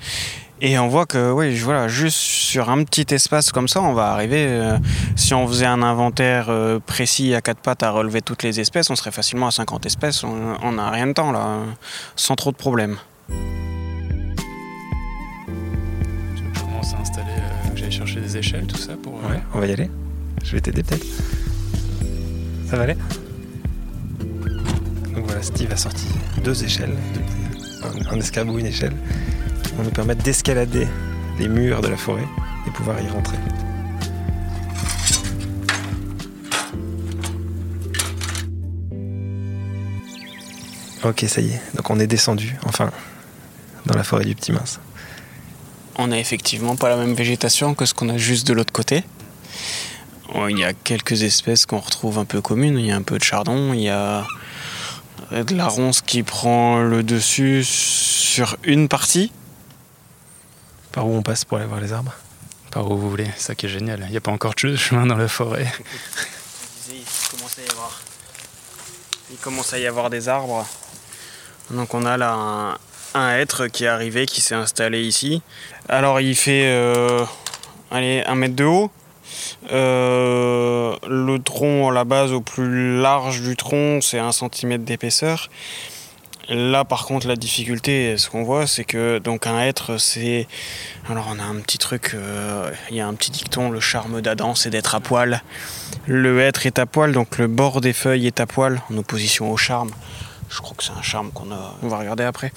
Et 0.61 0.79
on 0.79 0.89
voit 0.89 1.05
que, 1.05 1.33
oui, 1.33 1.57
voilà, 1.59 1.89
juste 1.89 2.17
sur 2.17 2.71
un 2.71 2.85
petit 2.85 3.13
espace 3.13 3.51
comme 3.51 3.69
ça, 3.69 3.83
on 3.83 3.93
va 3.93 4.13
arriver. 4.13 4.47
Euh, 4.49 4.79
si 5.17 5.35
on 5.35 5.47
faisait 5.49 5.67
un 5.67 5.83
inventaire 5.83 6.47
euh, 6.49 6.79
précis 6.79 7.35
à 7.35 7.41
quatre 7.41 7.59
pattes 7.59 7.83
à 7.83 7.91
relever 7.91 8.23
toutes 8.23 8.43
les 8.43 8.61
espèces, 8.61 8.89
on 8.89 8.97
serait 8.97 9.11
facilement 9.11 9.49
à 9.49 9.51
50 9.51 9.85
espèces. 9.85 10.23
On 10.25 10.73
n'a 10.73 10.91
rien 10.91 11.09
de 11.09 11.13
temps 11.13 11.33
là, 11.33 11.59
sans 12.17 12.37
trop 12.37 12.53
de 12.53 12.57
problèmes. 12.57 12.97
Je 13.29 13.35
commence 16.61 16.95
à 16.95 16.99
installer. 16.99 17.27
Euh, 17.31 17.71
J'allais 17.75 17.91
chercher 17.91 18.21
des 18.21 18.37
échelles, 18.37 18.67
tout 18.67 18.79
ça 18.79 18.93
pour. 19.03 19.15
Ouais, 19.15 19.43
on 19.55 19.61
va 19.61 19.67
y 19.67 19.73
aller. 19.73 19.91
Je 20.45 20.53
vais 20.53 20.61
t'aider 20.61 20.83
peut-être. 20.83 21.07
Ça 22.71 22.77
va 22.77 22.85
aller? 22.85 22.97
Donc 25.15 25.27
voilà, 25.27 25.43
Steve 25.43 25.71
a 25.73 25.77
sorti 25.77 26.07
deux 26.43 26.65
échelles, 26.65 26.97
un, 28.11 28.17
escabeau, 28.17 28.59
une 28.59 28.67
échelle, 28.67 28.95
vont 29.77 29.83
nous 29.83 29.91
permettre 29.91 30.23
d'escalader 30.23 30.87
les 31.39 31.49
murs 31.49 31.81
de 31.81 31.89
la 31.89 31.97
forêt 31.97 32.27
et 32.67 32.71
pouvoir 32.71 33.01
y 33.01 33.09
rentrer. 33.09 33.37
Ok, 41.05 41.25
ça 41.29 41.41
y 41.43 41.49
est. 41.49 41.61
Donc 41.77 41.91
on 41.91 42.01
est 42.01 42.07
descendu, 42.07 42.57
enfin, 42.65 42.91
dans 43.85 43.95
la 43.95 44.05
forêt 44.05 44.25
du 44.25 44.35
Petit 44.35 44.53
Mince. 44.53 44.81
On 45.97 46.07
n'a 46.09 46.19
effectivement 46.19 46.77
pas 46.77 46.89
la 46.89 46.97
même 46.97 47.15
végétation 47.15 47.75
que 47.75 47.85
ce 47.85 47.93
qu'on 47.93 48.09
a 48.09 48.17
juste 48.17 48.47
de 48.47 48.55
l'autre 48.55 48.73
côté. 48.73 49.05
Il 50.49 50.59
y 50.59 50.65
a 50.65 50.73
quelques 50.73 51.23
espèces 51.23 51.67
qu'on 51.67 51.79
retrouve 51.79 52.19
un 52.19 52.25
peu 52.25 52.41
communes. 52.41 52.79
Il 52.79 52.87
y 52.87 52.91
a 52.91 52.97
un 52.97 53.03
peu 53.03 53.19
de 53.19 53.23
chardon, 53.23 53.73
il 53.73 53.83
y 53.83 53.89
a 53.89 54.27
de 55.31 55.55
la 55.55 55.69
ronce 55.69 56.01
qui 56.01 56.23
prend 56.23 56.81
le 56.81 57.03
dessus 57.03 57.63
sur 57.65 58.57
une 58.65 58.89
partie. 58.89 59.31
Par 60.95 61.09
où 61.09 61.17
on 61.17 61.23
passe 61.23 61.45
pour 61.45 61.59
aller 61.59 61.67
voir 61.67 61.81
les 61.81 61.93
arbres 61.93 62.15
Par 62.71 62.89
où 62.89 62.97
vous 62.97 63.11
voulez, 63.11 63.27
ça 63.37 63.57
qui 63.57 63.67
est 63.67 63.69
génial. 63.69 64.05
Il 64.07 64.13
n'y 64.13 64.17
a 64.17 64.21
pas 64.21 64.31
encore 64.31 64.55
de 64.63 64.77
chemin 64.77 65.07
dans 65.07 65.17
la 65.17 65.27
forêt. 65.27 65.67
Il 69.31 69.37
commence 69.39 69.73
à 69.73 69.79
y 69.81 69.89
avoir 69.89 70.09
des 70.09 70.29
arbres. 70.29 70.65
Donc 71.73 71.95
on 71.95 72.07
a 72.07 72.17
là 72.17 72.79
un, 73.15 73.37
être 73.37 73.67
qui 73.67 73.85
est 73.85 73.89
arrivé, 73.89 74.27
qui 74.27 74.41
s'est 74.41 74.55
installé 74.55 75.03
ici. 75.03 75.43
Alors 75.89 76.21
il 76.21 76.37
fait 76.37 76.67
euh, 76.67 77.25
allez, 77.91 78.23
un 78.27 78.37
mètre 78.37 78.55
de 78.55 78.65
haut. 78.65 78.93
Euh, 79.73 80.95
le 81.09 81.39
tronc 81.39 81.91
à 81.91 81.93
la 81.93 82.05
base 82.05 82.31
au 82.31 82.41
plus 82.41 83.01
large 83.01 83.41
du 83.41 83.57
tronc 83.57 84.01
c'est 84.01 84.21
un 84.21 84.31
centimètre 84.31 84.85
d'épaisseur. 84.85 85.49
Là 86.49 86.85
par 86.85 87.07
contre 87.07 87.27
la 87.27 87.37
difficulté 87.37 88.19
ce 88.19 88.29
qu'on 88.29 88.43
voit 88.43 88.67
c'est 88.67 88.85
que 88.85 89.19
donc 89.19 89.47
un 89.47 89.61
être 89.61 89.97
c'est 89.97 90.47
alors 91.09 91.33
on 91.35 91.39
a 91.39 91.43
un 91.43 91.57
petit 91.57 91.79
truc 91.79 92.13
euh, 92.15 92.71
il 92.91 92.97
y 92.97 93.01
a 93.01 93.07
un 93.07 93.15
petit 93.15 93.31
dicton 93.31 93.71
le 93.71 93.81
charme 93.81 94.21
d'Adam 94.21 94.55
c'est 94.55 94.71
d'être 94.71 94.95
à 94.95 95.01
poil. 95.01 95.43
Le 96.07 96.41
être 96.41 96.67
est 96.67 96.79
à 96.79 96.85
poil 96.85 97.13
donc 97.13 97.39
le 97.39 97.47
bord 97.47 97.81
des 97.81 97.95
feuilles 97.95 98.27
est 98.27 98.41
à 98.41 98.47
poil 98.47 98.83
en 98.91 98.99
opposition 98.99 99.51
au 99.51 99.57
charme. 99.57 99.91
Je 100.51 100.61
crois 100.61 100.77
que 100.77 100.85
c'est 100.85 100.93
un 100.93 101.03
charme 101.03 101.33
qu'on 101.33 101.51
a. 101.51 101.75
On 101.83 101.89
va 101.89 101.99
regarder 101.99 102.23
après. 102.23 102.53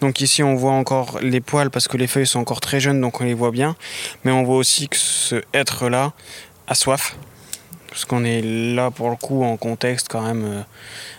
Donc 0.00 0.20
ici, 0.20 0.42
on 0.42 0.54
voit 0.54 0.72
encore 0.72 1.18
les 1.20 1.40
poils 1.40 1.70
parce 1.70 1.88
que 1.88 1.96
les 1.96 2.06
feuilles 2.06 2.26
sont 2.26 2.38
encore 2.38 2.60
très 2.60 2.78
jeunes, 2.78 3.00
donc 3.00 3.20
on 3.20 3.24
les 3.24 3.34
voit 3.34 3.50
bien. 3.50 3.74
Mais 4.24 4.30
on 4.30 4.44
voit 4.44 4.56
aussi 4.56 4.88
que 4.88 4.96
ce 4.96 5.42
être-là 5.52 6.12
a 6.68 6.74
soif. 6.74 7.16
Parce 7.88 8.04
qu'on 8.04 8.24
est 8.24 8.42
là 8.42 8.90
pour 8.90 9.10
le 9.10 9.16
coup 9.16 9.42
en 9.42 9.56
contexte 9.56 10.06
quand 10.08 10.22
même 10.22 10.44
euh, 10.44 10.62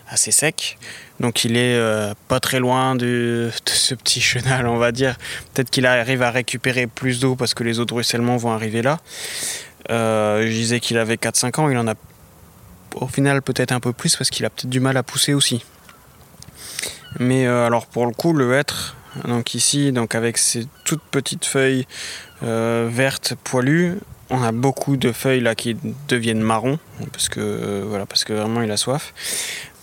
assez 0.10 0.31
sec. 0.31 0.77
Donc 1.19 1.45
il 1.45 1.57
est 1.57 1.75
euh, 1.75 2.13
pas 2.27 2.39
très 2.39 2.60
loin 2.60 2.95
de, 2.95 3.51
ce 3.65 3.95
petit 3.95 4.22
chenal, 4.22 4.67
on 4.67 4.77
va 4.77 4.91
dire. 4.91 5.17
Peut-être 5.53 5.69
qu'il 5.69 5.86
arrive 5.86 6.22
à 6.22 6.31
récupérer 6.31 6.88
plus 6.88 7.19
d'eau 7.19 7.36
parce 7.36 7.53
que 7.53 7.63
les 7.63 7.79
eaux 7.79 7.86
de 7.86 7.93
ruissellement 7.93 8.38
vont 8.38 8.51
arriver 8.51 8.81
là. 8.81 9.00
Euh, 9.89 10.45
je 10.45 10.51
disais 10.51 10.79
qu'il 10.79 10.98
avait 10.98 11.15
4-5 11.15 11.60
ans, 11.60 11.69
il 11.69 11.77
en 11.77 11.88
a 11.88 11.95
au 12.95 13.07
final 13.07 13.41
peut-être 13.41 13.72
un 13.72 13.79
peu 13.79 13.91
plus 13.91 14.15
parce 14.15 14.29
qu'il 14.29 14.45
a 14.45 14.50
peut-être 14.50 14.69
du 14.69 14.79
mal 14.79 14.98
à 14.98 15.03
pousser 15.03 15.33
aussi. 15.33 15.63
Mais 17.19 17.45
euh, 17.45 17.65
alors 17.65 17.86
pour 17.86 18.05
le 18.05 18.13
coup, 18.13 18.33
le 18.33 18.53
hêtre, 18.53 18.95
donc 19.25 19.53
ici, 19.55 19.91
donc 19.91 20.15
avec 20.15 20.38
ces 20.38 20.67
toutes 20.86 21.03
petites 21.03 21.45
feuilles 21.45 21.86
vertes 22.41 23.36
poilues, 23.43 24.00
on 24.29 24.41
a 24.41 24.51
beaucoup 24.51 24.98
de 24.98 25.12
feuilles 25.12 25.39
là 25.39 25.55
qui 25.55 25.77
deviennent 26.07 26.41
marron 26.41 26.79
parce 27.12 27.29
que 27.29 27.83
voilà 27.88 28.05
parce 28.05 28.24
que 28.24 28.33
vraiment 28.33 28.62
il 28.62 28.72
a 28.72 28.77
soif. 28.77 29.13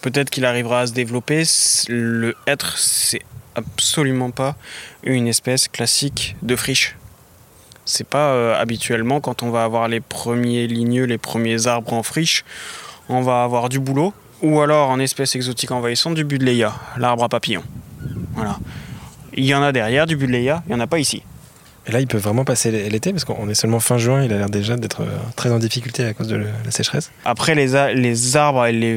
Peut-être 0.02 0.30
qu'il 0.30 0.45
arrivera 0.45 0.80
à 0.80 0.87
se 0.87 0.92
développer. 0.92 1.45
Le 1.88 2.35
hêtre, 2.47 2.78
c'est 2.78 3.23
absolument 3.54 4.30
pas 4.30 4.57
une 5.02 5.26
espèce 5.26 5.69
classique 5.69 6.37
de 6.42 6.57
friche. 6.57 6.97
C'est 7.85 8.07
pas 8.07 8.57
habituellement 8.57 9.21
quand 9.21 9.42
on 9.42 9.50
va 9.50 9.64
avoir 9.64 9.88
les 9.88 10.00
premiers 10.00 10.66
ligneux, 10.66 11.04
les 11.04 11.19
premiers 11.19 11.66
arbres 11.66 11.92
en 11.92 12.02
friche, 12.02 12.45
on 13.09 13.21
va 13.23 13.42
avoir 13.42 13.69
du 13.69 13.80
boulot 13.80 14.14
ou 14.42 14.61
alors 14.61 14.90
en 14.90 15.00
espèce 15.00 15.35
exotique 15.35 15.73
envahissante 15.73 16.14
du 16.14 16.25
budleia, 16.25 16.73
l'arbre 16.97 17.25
à 17.25 17.28
papillons. 17.28 17.64
Voilà. 18.35 18.59
Il 19.35 19.45
y 19.45 19.54
en 19.54 19.62
a 19.62 19.73
derrière 19.73 20.07
du 20.07 20.16
budleia, 20.16 20.62
il 20.66 20.69
n'y 20.69 20.75
en 20.75 20.80
a 20.80 20.87
pas 20.87 20.99
ici. 20.99 21.23
Et 21.90 21.92
là, 21.92 21.99
il 21.99 22.06
peut 22.06 22.18
vraiment 22.18 22.44
passer 22.44 22.70
l'été 22.88 23.11
parce 23.11 23.25
qu'on 23.25 23.49
est 23.49 23.54
seulement 23.54 23.80
fin 23.80 23.99
juin, 23.99 24.23
il 24.23 24.32
a 24.32 24.38
l'air 24.38 24.49
déjà 24.49 24.76
d'être 24.76 25.00
euh, 25.00 25.18
très 25.35 25.50
en 25.50 25.59
difficulté 25.59 26.04
à 26.04 26.14
cause 26.14 26.28
de 26.28 26.37
la 26.37 26.70
sécheresse. 26.70 27.11
Après, 27.25 27.56
les, 27.56 27.75
arbres 28.37 28.64
et 28.64 28.73
les 28.73 28.94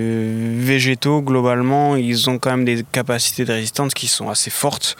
végétaux, 0.59 1.23
globalement, 1.23 1.95
ils 1.95 2.29
ont 2.29 2.37
quand 2.37 2.51
même 2.51 2.65
des 2.65 2.85
capacités 2.91 3.45
de 3.45 3.51
résistance 3.51 3.95
qui 3.95 4.05
sont 4.05 4.29
assez 4.29 4.51
fortes. 4.51 4.95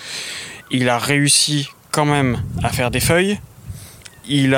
Il 0.72 0.90
a 0.90 0.98
réussi 0.98 1.70
quand 1.92 2.06
même 2.06 2.42
à 2.64 2.70
faire 2.70 2.90
des 2.90 3.00
feuilles, 3.00 3.40
il, 4.28 4.58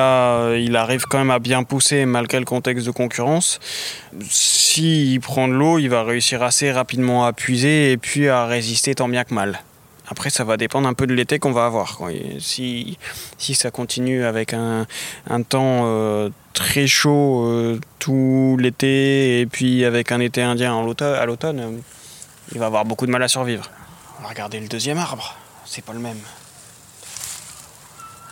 il 0.61 0.75
arrive 0.77 1.03
quand 1.09 1.17
même 1.17 1.31
à 1.31 1.39
bien 1.39 1.63
pousser 1.63 2.05
malgré 2.05 2.39
le 2.39 2.45
contexte 2.45 2.85
de 2.85 2.91
concurrence. 2.91 3.59
S'il 4.29 5.19
prend 5.19 5.49
de 5.49 5.53
l'eau, 5.53 5.77
il 5.77 5.89
va 5.89 6.03
réussir 6.03 6.41
assez 6.41 6.71
rapidement 6.71 7.25
à 7.25 7.33
puiser 7.33 7.91
et 7.91 7.97
puis 7.97 8.29
à 8.29 8.45
résister 8.45 8.95
tant 8.95 9.09
bien 9.09 9.25
que 9.25 9.33
mal. 9.33 9.59
Après, 10.07 10.29
ça 10.29 10.43
va 10.43 10.57
dépendre 10.57 10.87
un 10.87 10.93
peu 10.93 11.07
de 11.07 11.13
l'été 11.13 11.39
qu'on 11.39 11.51
va 11.51 11.65
avoir. 11.65 11.99
Si, 12.39 12.97
ça 13.39 13.71
continue 13.71 14.23
avec 14.23 14.53
un, 14.53 14.85
temps 15.49 15.83
euh, 15.85 16.29
très 16.53 16.87
chaud 16.87 17.45
euh, 17.45 17.79
tout 17.99 18.57
l'été 18.59 19.41
et 19.41 19.45
puis 19.45 19.83
avec 19.83 20.11
un 20.11 20.19
été 20.19 20.41
indien 20.41 20.79
à 20.79 21.25
l'automne, 21.25 21.59
euh, 21.59 21.77
il 22.51 22.59
va 22.59 22.67
avoir 22.67 22.85
beaucoup 22.85 23.07
de 23.07 23.11
mal 23.11 23.23
à 23.23 23.27
survivre. 23.27 23.69
On 24.19 24.23
va 24.23 24.29
regarder 24.29 24.59
le 24.59 24.67
deuxième 24.67 24.99
arbre. 24.99 25.35
C'est 25.65 25.83
pas 25.83 25.93
le 25.93 25.99
même. 25.99 26.19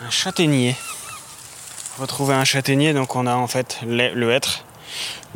Un 0.06 0.10
châtaignier 0.10 0.76
retrouver 2.00 2.34
un 2.34 2.44
châtaignier, 2.44 2.92
donc 2.92 3.16
on 3.16 3.28
a 3.28 3.36
en 3.36 3.46
fait 3.46 3.78
le 3.86 4.32
hêtre, 4.32 4.66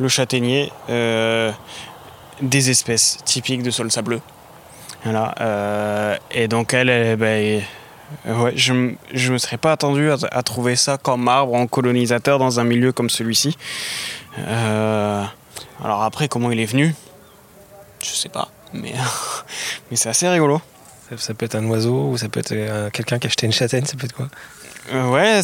le 0.00 0.08
châtaignier, 0.08 0.72
des 0.88 2.70
espèces 2.70 3.18
typiques 3.24 3.62
de 3.62 3.70
sol 3.70 3.92
sableux. 3.92 4.20
Voilà, 5.10 5.34
euh, 5.40 6.16
et 6.30 6.48
donc 6.48 6.74
elle, 6.74 7.16
ben, 7.16 7.62
ouais, 8.26 8.52
je 8.54 8.74
ne 8.74 9.30
me 9.30 9.38
serais 9.38 9.56
pas 9.56 9.72
attendu 9.72 10.10
à, 10.10 10.42
trouver 10.42 10.76
ça 10.76 10.98
comme 10.98 11.28
arbre 11.28 11.54
en 11.54 11.66
colonisateur 11.66 12.38
dans 12.38 12.60
un 12.60 12.64
milieu 12.64 12.92
comme 12.92 13.08
celui-ci. 13.08 13.56
Euh, 14.38 15.24
alors 15.82 16.02
après, 16.02 16.28
comment 16.28 16.50
il 16.50 16.60
est 16.60 16.66
venu? 16.66 16.94
Je 18.02 18.10
sais 18.10 18.28
pas, 18.28 18.50
mais, 18.74 18.92
mais 19.90 19.96
c'est 19.96 20.10
assez 20.10 20.28
rigolo. 20.28 20.60
Ça, 21.16 21.32
peut 21.32 21.46
être 21.46 21.54
un 21.54 21.64
oiseau 21.64 22.10
ou 22.10 22.18
ça 22.18 22.28
peut 22.28 22.40
être 22.40 22.90
quelqu'un 22.90 23.18
qui 23.18 23.26
a 23.26 23.28
acheté 23.28 23.46
une 23.46 23.52
châtaigne, 23.52 23.86
ça 23.86 23.96
peut 23.96 24.04
être 24.04 24.14
quoi? 24.14 24.28
Ouais, 24.92 25.40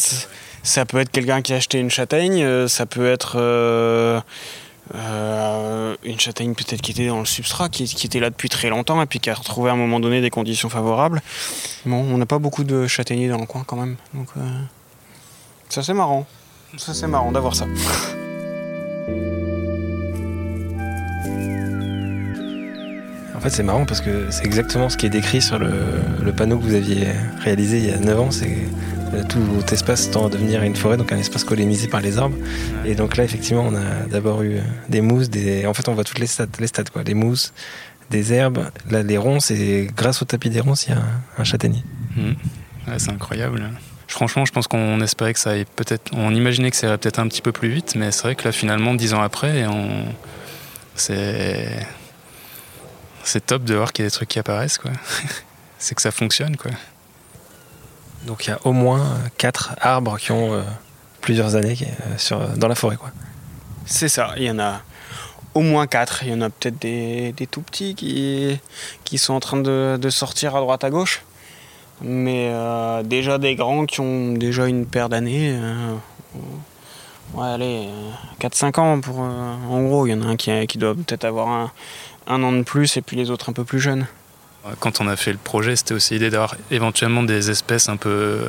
ça 0.62 0.84
peut 0.84 0.98
être 0.98 1.10
quelqu'un 1.10 1.40
qui 1.40 1.54
a 1.54 1.56
acheté 1.56 1.78
une 1.78 1.90
châtaigne, 1.90 2.42
euh, 2.42 2.68
ça 2.68 2.84
peut 2.84 3.10
être 3.10 3.38
euh, 4.94 5.94
euh, 5.94 5.96
une 6.04 6.20
châtaigne 6.20 6.54
peut-être 6.54 6.82
qui 6.82 6.92
était 6.92 7.06
dans 7.06 7.20
le 7.20 7.24
substrat, 7.24 7.68
qui, 7.68 7.84
était 7.84 8.20
là 8.20 8.30
depuis 8.30 8.48
très 8.48 8.68
longtemps 8.68 9.00
et 9.00 9.06
puis 9.06 9.20
qui 9.20 9.30
a 9.30 9.34
retrouvé 9.34 9.70
à 9.70 9.72
un 9.72 9.76
moment 9.76 10.00
donné 10.00 10.20
des 10.20 10.30
conditions 10.30 10.68
favorables. 10.68 11.22
Bon, 11.86 11.96
on 11.96 12.18
n'a 12.18 12.26
pas 12.26 12.38
beaucoup 12.38 12.64
de 12.64 12.86
châtaigniers 12.86 13.28
dans 13.28 13.38
le 13.38 13.46
coin 13.46 13.64
quand 13.66 13.76
même. 13.76 13.96
Donc 14.12 14.28
ça 15.68 15.82
c'est 15.82 15.94
marrant. 15.94 16.26
Ça 16.76 16.92
c'est 16.92 17.06
marrant 17.06 17.32
d'avoir 17.32 17.54
ça. 17.54 17.66
fait, 23.44 23.50
c'est 23.50 23.62
marrant 23.62 23.84
parce 23.84 24.00
que 24.00 24.30
c'est 24.30 24.44
exactement 24.44 24.88
ce 24.88 24.96
qui 24.96 25.06
est 25.06 25.10
décrit 25.10 25.42
sur 25.42 25.58
le, 25.58 26.32
panneau 26.36 26.58
que 26.58 26.64
vous 26.64 26.74
aviez 26.74 27.08
réalisé 27.40 27.78
il 27.78 27.86
y 27.86 27.90
a 27.90 27.98
9 27.98 28.20
ans. 28.20 28.30
C'est 28.30 28.56
euh, 29.12 29.22
tout 29.28 29.40
espace 29.70 30.10
tend 30.10 30.26
à 30.26 30.30
devenir 30.30 30.62
une 30.62 30.74
forêt, 30.74 30.96
donc 30.96 31.12
un 31.12 31.18
espace 31.18 31.44
colonisé 31.44 31.86
par 31.86 32.00
les 32.00 32.16
arbres. 32.18 32.36
Et 32.86 32.94
donc 32.94 33.16
là, 33.16 33.24
effectivement, 33.24 33.66
on 33.68 33.74
a 33.74 34.06
d'abord 34.10 34.42
eu 34.42 34.60
des 34.88 35.02
mousses, 35.02 35.28
des... 35.28 35.66
en 35.66 35.74
fait, 35.74 35.88
on 35.88 35.94
voit 35.94 36.04
toutes 36.04 36.18
les 36.18 36.26
stades, 36.26 36.56
les 36.58 36.66
stades 36.66 36.88
quoi, 36.88 37.04
des 37.04 37.12
mousses, 37.12 37.52
des 38.10 38.32
herbes. 38.32 38.70
Là, 38.90 39.02
les 39.02 39.18
ronces, 39.18 39.50
et 39.50 39.88
grâce 39.94 40.22
au 40.22 40.24
tapis 40.24 40.48
des 40.48 40.60
ronces, 40.60 40.86
il 40.86 40.90
y 40.90 40.94
a 40.94 41.02
un, 41.38 41.44
châtaignier. 41.44 41.84
Mmh. 42.16 42.32
c'est 42.96 43.10
incroyable. 43.10 43.62
Franchement, 44.08 44.46
je 44.46 44.52
pense 44.52 44.68
qu'on 44.68 45.00
espérait 45.00 45.34
que 45.34 45.40
ça 45.40 45.50
aille 45.50 45.66
peut-être. 45.76 46.12
On 46.14 46.34
imaginait 46.34 46.70
que 46.70 46.76
ça 46.76 46.86
irait 46.86 46.98
peut-être 46.98 47.18
un 47.18 47.28
petit 47.28 47.42
peu 47.42 47.52
plus 47.52 47.68
vite, 47.68 47.94
mais 47.94 48.10
c'est 48.10 48.22
vrai 48.22 48.34
que 48.36 48.44
là, 48.44 48.52
finalement, 48.52 48.94
dix 48.94 49.12
ans 49.12 49.22
après, 49.22 49.66
on... 49.66 50.06
c'est. 50.94 51.86
C'est 53.24 53.46
top 53.46 53.64
de 53.64 53.74
voir 53.74 53.92
qu'il 53.92 54.04
y 54.04 54.06
a 54.06 54.10
des 54.10 54.14
trucs 54.14 54.28
qui 54.28 54.38
apparaissent, 54.38 54.78
quoi. 54.78 54.90
c'est 55.78 55.94
que 55.94 56.02
ça 56.02 56.10
fonctionne, 56.10 56.56
quoi. 56.56 56.70
Donc 58.26 58.46
il 58.46 58.50
y 58.50 58.52
a 58.52 58.58
au 58.64 58.72
moins 58.72 59.18
quatre 59.36 59.74
arbres 59.80 60.18
qui 60.18 60.32
ont 60.32 60.54
euh, 60.54 60.62
plusieurs 61.20 61.56
années 61.56 61.76
euh, 61.82 62.18
sur, 62.18 62.40
dans 62.56 62.68
la 62.68 62.74
forêt. 62.74 62.96
Quoi. 62.96 63.10
C'est 63.86 64.08
ça, 64.08 64.32
il 64.36 64.44
y 64.44 64.50
en 64.50 64.58
a 64.58 64.80
au 65.54 65.60
moins 65.60 65.86
quatre. 65.86 66.22
Il 66.22 66.30
y 66.30 66.34
en 66.34 66.40
a 66.40 66.50
peut-être 66.50 66.80
des, 66.80 67.34
tout 67.50 67.60
petits 67.60 67.94
qui, 67.94 68.58
qui 69.04 69.18
sont 69.18 69.34
en 69.34 69.40
train 69.40 69.58
de, 69.58 70.08
sortir 70.10 70.56
à 70.56 70.60
droite 70.60 70.84
à 70.84 70.90
gauche. 70.90 71.22
Mais 72.00 72.48
euh, 72.50 73.02
déjà 73.02 73.38
des 73.38 73.54
grands 73.54 73.86
qui 73.86 74.00
ont 74.00 74.32
déjà 74.32 74.66
une 74.66 74.86
paire 74.86 75.08
d'années. 75.08 75.58
ouais, 77.34 77.46
allez, 77.46 77.88
4-5 78.40 78.80
ans 78.80 79.00
pour. 79.00 79.18
en 79.20 79.82
gros, 79.82 80.06
il 80.06 80.10
y 80.10 80.14
en 80.14 80.22
a 80.22 80.26
un 80.26 80.36
qui, 80.36 80.66
qui 80.66 80.78
doit 80.78 80.94
peut-être 80.94 81.24
avoir 81.24 81.48
un 81.48 81.70
an 82.28 82.52
de 82.52 82.62
plus 82.62 82.96
et 82.96 83.02
puis 83.02 83.16
les 83.16 83.30
autres 83.30 83.50
un 83.50 83.52
peu 83.52 83.64
plus 83.64 83.80
jeunes. 83.80 84.06
Quand 84.80 85.00
on 85.00 85.08
a 85.08 85.16
fait 85.16 85.32
le 85.32 85.38
projet, 85.38 85.76
c'était 85.76 85.92
aussi 85.92 86.14
l'idée 86.14 86.30
d'avoir 86.30 86.56
éventuellement 86.70 87.22
des 87.22 87.50
espèces 87.50 87.90
un 87.90 87.98
peu, 87.98 88.46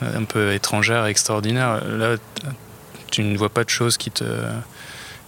un 0.00 0.24
peu 0.24 0.54
étrangères, 0.54 1.04
extraordinaires. 1.04 1.84
Là, 1.86 2.16
tu 3.10 3.22
ne 3.22 3.36
vois 3.36 3.50
pas 3.50 3.64
de 3.64 3.68
choses 3.68 3.98
qui 3.98 4.10
te, 4.10 4.24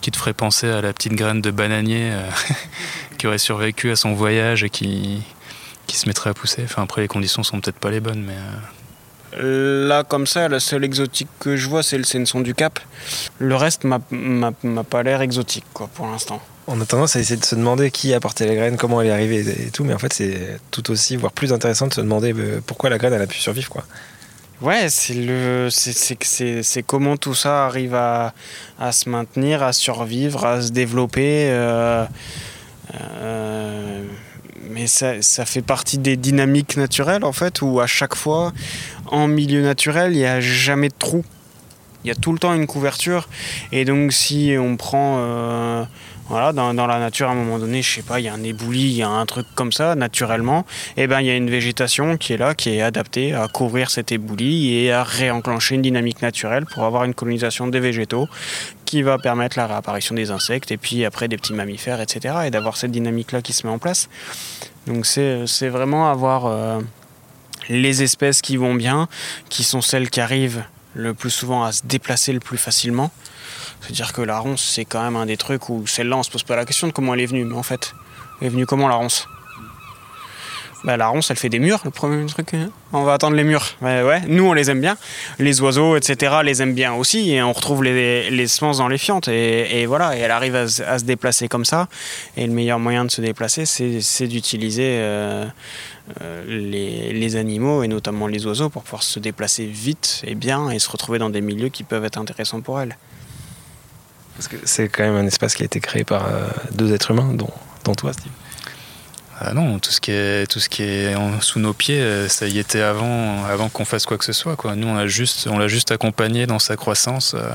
qui 0.01 0.11
te 0.11 0.17
feraient 0.17 0.33
penser 0.33 0.69
à 0.69 0.81
la 0.81 0.93
petite 0.93 1.13
graine 1.13 1.41
de 1.41 1.51
bananier 1.51 2.13
euh, 2.13 2.31
qui 3.19 3.27
aurait 3.27 3.39
survécu 3.39 3.91
à 3.91 3.97
son 3.97 4.15
voyage 4.15 4.65
et 4.65 4.71
qui, 4.71 5.23
qui 5.87 5.97
se 5.97 6.07
mettrait 6.07 6.31
à 6.31 6.35
pousser. 6.35 6.63
Enfin, 6.65 6.83
après, 6.83 7.03
les 7.03 7.09
conditions 7.09 7.43
sont 7.43 7.61
peut-être 7.61 7.79
pas 7.79 7.91
les 7.91 8.01
bonnes, 8.01 8.23
mais. 8.23 8.37
Euh, 8.37 9.87
Là, 9.87 10.03
comme 10.03 10.27
ça, 10.27 10.49
la 10.49 10.59
seule 10.59 10.83
exotique 10.83 11.29
que 11.39 11.57
je 11.57 11.69
vois, 11.69 11.85
c'est 11.85 11.99
le 11.99 12.03
Senson 12.03 12.41
du 12.41 12.53
Cap. 12.53 12.81
Le 13.39 13.55
reste 13.55 13.85
m'a 13.85 14.01
pas 14.83 15.03
l'air 15.05 15.21
exotique, 15.21 15.67
quoi, 15.73 15.89
pour 15.95 16.09
l'instant. 16.09 16.43
On 16.73 16.81
a 16.81 16.87
tendance 16.87 17.17
à 17.17 17.21
essayer 17.21 17.39
de 17.39 17.45
se 17.45 17.57
demander 17.57 17.91
qui 17.91 18.15
a 18.15 18.19
apporté 18.19 18.47
la 18.47 18.55
graine, 18.55 18.77
comment 18.77 19.01
elle 19.01 19.09
est 19.09 19.13
arrivée 19.13 19.41
et 19.41 19.71
tout, 19.73 19.83
mais 19.83 19.93
en 19.93 19.99
fait, 19.99 20.13
c'est 20.13 20.61
tout 20.71 20.93
aussi, 20.93 21.17
voire 21.17 21.33
plus 21.33 21.53
intéressant 21.53 21.89
de 21.89 21.95
se 21.95 22.01
demander 22.01 22.33
euh, 22.33 22.61
pourquoi 22.65 22.91
la 22.91 22.97
graine 22.97 23.13
elle 23.13 23.23
a 23.23 23.27
pu 23.27 23.39
survivre, 23.39 23.69
quoi. 23.69 23.83
Ouais, 24.61 24.89
c'est 24.89 25.15
le, 25.15 25.69
c'est 25.71 26.83
comment 26.85 27.17
tout 27.17 27.35
ça 27.35 27.67
arrive 27.67 27.97
à, 27.97 28.35
à, 28.79 28.93
se 28.93 29.09
maintenir, 29.09 29.65
à 29.65 29.73
survivre, 29.73 30.47
à 30.47 30.63
se 30.63 30.71
développer. 30.71 31.49
Euh, 31.51 32.05
euh, 32.95 34.05
mais 34.71 34.87
ça, 34.87 35.23
ça, 35.23 35.47
fait 35.47 35.63
partie 35.63 35.99
des 35.99 36.17
dynamiques 36.17 36.77
naturelles 36.77 37.25
en 37.25 37.33
fait, 37.33 37.63
où 37.63 37.81
à 37.81 37.89
chaque 37.89 38.15
fois, 38.15 38.53
en 39.07 39.27
milieu 39.27 39.63
naturel, 39.63 40.13
il 40.13 40.19
n'y 40.19 40.27
a 40.27 40.41
jamais 40.41 40.89
de 40.89 40.95
trou. 40.97 41.25
Il 42.05 42.09
y 42.09 42.11
a 42.11 42.15
tout 42.15 42.33
le 42.33 42.39
temps 42.39 42.55
une 42.55 42.67
couverture. 42.67 43.29
Et 43.73 43.85
donc 43.85 44.13
si 44.13 44.55
on 44.59 44.77
prend 44.77 45.87
voilà, 46.31 46.53
dans, 46.53 46.73
la 46.73 47.01
nature, 47.01 47.29
à 47.29 47.33
un 47.33 47.35
moment 47.35 47.59
donné, 47.59 47.83
je 47.83 47.93
sais 47.93 48.03
pas, 48.03 48.21
il 48.21 48.27
y 48.27 48.29
a 48.29 48.33
un 48.33 48.45
éboulis, 48.45 48.83
il 48.83 48.97
y 48.97 49.03
a 49.03 49.09
un 49.09 49.27
truc 49.27 49.49
comme 49.57 49.73
ça, 49.73 49.97
naturellement, 49.97 50.65
et 50.97 51.03
eh 51.03 51.07
ben 51.09 51.21
il 51.21 51.27
y 51.27 51.31
a 51.31 51.35
une 51.35 51.51
végétation 51.51 52.17
qui 52.17 52.33
est 52.33 52.37
là, 52.37 52.55
qui 52.55 52.71
est 52.71 52.83
adaptée 52.83 53.35
à 53.35 53.49
couvrir 53.49 53.91
cet 53.91 54.13
éboulis 54.13 54.77
et 54.77 54.93
à 54.93 55.03
réenclencher 55.03 55.75
une 55.75 55.83
dynamique 55.83 56.23
naturelle 56.23 56.67
pour 56.67 56.85
avoir 56.85 57.03
une 57.03 57.15
colonisation 57.15 57.67
des 57.67 57.81
végétaux 57.81 58.29
qui 58.85 59.03
va 59.03 59.19
permettre 59.19 59.59
la 59.59 59.67
réapparition 59.67 60.15
des 60.15 60.31
insectes 60.31 60.71
et 60.71 60.77
puis 60.77 61.05
après 61.05 61.27
des 61.27 61.37
petits 61.37 61.53
mammifères, 61.53 62.01
etc. 62.01 62.35
Et 62.47 62.51
d'avoir 62.53 62.77
cette 62.77 62.93
dynamique-là 62.93 63.43
qui 63.43 63.53
se 63.53 63.67
met 63.67 63.73
en 63.73 63.79
place. 63.79 64.09
Donc 64.87 65.07
c'est 65.07 65.69
vraiment 65.69 66.13
avoir 66.13 66.47
euh, 66.47 66.81
les 67.69 68.05
espèces 68.05 68.41
qui 68.41 68.57
vont 68.57 68.77
bien, 68.77 69.09
qui 69.49 69.65
sont 69.65 69.81
celles 69.81 70.09
qui 70.09 70.21
arrivent 70.21 70.63
le 70.95 71.13
plus 71.13 71.31
souvent 71.31 71.65
à 71.65 71.73
se 71.73 71.83
déplacer 71.85 72.33
le 72.33 72.41
plus 72.41 72.59
facilement. 72.59 73.11
C'est-à-dire 73.81 74.13
que 74.13 74.23
la 74.23 74.39
ronce, 74.39 74.63
c'est 74.63 74.85
quand 74.85 75.03
même 75.03 75.17
un 75.17 75.27
des 75.27 75.37
trucs 75.37 75.69
où 75.69 75.87
celle-là, 75.87 76.17
on 76.17 76.23
se 76.23 76.31
pose 76.31 76.43
pas 76.43 76.57
la 76.57 76.65
question 76.65 76.87
de 76.87 76.93
comment 76.93 77.15
elle 77.15 77.21
est 77.21 77.27
venue, 77.27 77.45
mais 77.45 77.57
en 77.57 77.63
fait, 77.63 77.95
elle 78.41 78.49
est 78.49 78.51
venue 78.51 78.67
comment 78.67 78.89
la 78.89 78.95
ronce? 78.95 79.27
Bah, 80.83 80.97
la 80.97 81.09
ronce, 81.09 81.31
elle 81.31 81.37
fait 81.37 81.51
des 81.51 81.59
murs, 81.59 81.81
le 81.85 81.91
premier 81.91 82.25
truc. 82.27 82.55
Hein. 82.55 82.71
on 82.93 83.03
va 83.03 83.13
attendre 83.13 83.37
les 83.37 83.45
murs. 83.45 83.77
nous, 84.29 84.45
on 84.45 84.53
les 84.55 84.71
aime 84.71 84.81
bien. 84.81 84.97
Les 85.39 85.61
oiseaux, 85.61 85.97
etc., 85.97 86.37
les 86.43 86.63
aiment 86.63 86.75
bien 86.75 86.95
aussi. 86.95 87.33
Et 87.33 87.43
on 87.43 87.53
retrouve 87.53 87.85
les, 87.85 88.31
les 88.31 88.47
semences 88.47 88.79
dans 88.79 88.89
les 88.89 88.97
fientes. 88.97 89.29
Et, 89.29 89.85
voilà, 89.85 90.17
et 90.17 90.21
elle 90.21 90.31
arrive 90.31 90.57
à, 90.57 90.69
se 90.69 91.05
déplacer 91.05 91.49
comme 91.49 91.67
ça. 91.67 91.89
Et 92.37 92.47
le 92.47 92.53
meilleur 92.53 92.79
moyen 92.79 93.05
de 93.05 93.11
se 93.11 93.21
déplacer, 93.21 93.67
c'est 93.67 94.27
d'utiliser 94.27 94.97
euh, 95.01 95.45
euh, 96.23 96.45
les, 96.47 97.13
les, 97.13 97.37
animaux, 97.37 97.83
et 97.83 97.89
notamment 97.89 98.27
les 98.27 98.47
oiseaux, 98.47 98.71
pour 98.71 98.83
pouvoir 98.83 99.03
se 99.03 99.19
déplacer 99.19 99.67
vite 99.67 100.23
et 100.27 100.35
bien 100.35 100.71
et 100.71 100.79
se 100.79 100.89
retrouver 100.89 101.19
dans 101.19 101.31
des 101.31 101.43
milieux 101.43 101.69
qui 101.69 101.85
peuvent 101.85 102.05
être 102.07 102.19
intéressants 102.19 102.63
pour 102.63 102.81
elle. 102.81 102.97
Parce 104.41 104.49
que 104.49 104.57
c'est 104.65 104.89
quand 104.89 105.03
même 105.03 105.17
un 105.17 105.27
espace 105.27 105.55
qui 105.55 105.65
a 105.65 105.67
été 105.67 105.81
créé 105.81 106.03
par 106.03 106.25
euh, 106.25 106.49
deux 106.73 106.95
êtres 106.95 107.11
humains, 107.11 107.35
dont, 107.35 107.53
dont 107.85 107.95
toi, 107.95 108.15
Steve. 108.15 108.33
Ah 109.39 109.53
non, 109.53 109.79
tout 109.79 109.91
ce 109.91 110.01
qui 110.01 110.13
est, 110.13 110.51
tout 110.51 110.61
ce 110.61 110.71
qui 110.71 110.83
est 110.83 111.15
sous 111.43 111.59
nos 111.59 111.75
pieds, 111.75 112.01
euh, 112.01 112.27
ça 112.27 112.47
y 112.47 112.59
était 112.59 112.81
avant, 112.81 113.45
avant 113.45 113.69
qu'on 113.69 113.85
fasse 113.85 114.07
quoi 114.07 114.17
que 114.17 114.25
ce 114.25 114.33
soit. 114.33 114.57
Quoi. 114.57 114.77
Nous, 114.77 114.89
on 114.89 114.95
l'a 114.95 115.07
juste, 115.09 115.47
on 115.47 115.59
l'a 115.59 115.69
juste 115.69 115.91
accompagné 115.91 116.47
dans 116.47 116.59
sa 116.59 116.77
croissance 116.77 117.35
euh, 117.35 117.51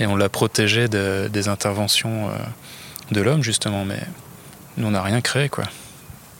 et 0.00 0.06
on 0.06 0.16
l'a 0.16 0.28
protégé 0.28 0.88
de, 0.88 1.30
des 1.32 1.46
interventions 1.46 2.32
de 3.12 3.20
l'homme, 3.20 3.44
justement. 3.44 3.84
Mais 3.84 4.00
nous, 4.76 4.88
on 4.88 4.90
n'a 4.90 5.02
rien 5.04 5.20
créé. 5.20 5.48
Quoi. 5.48 5.66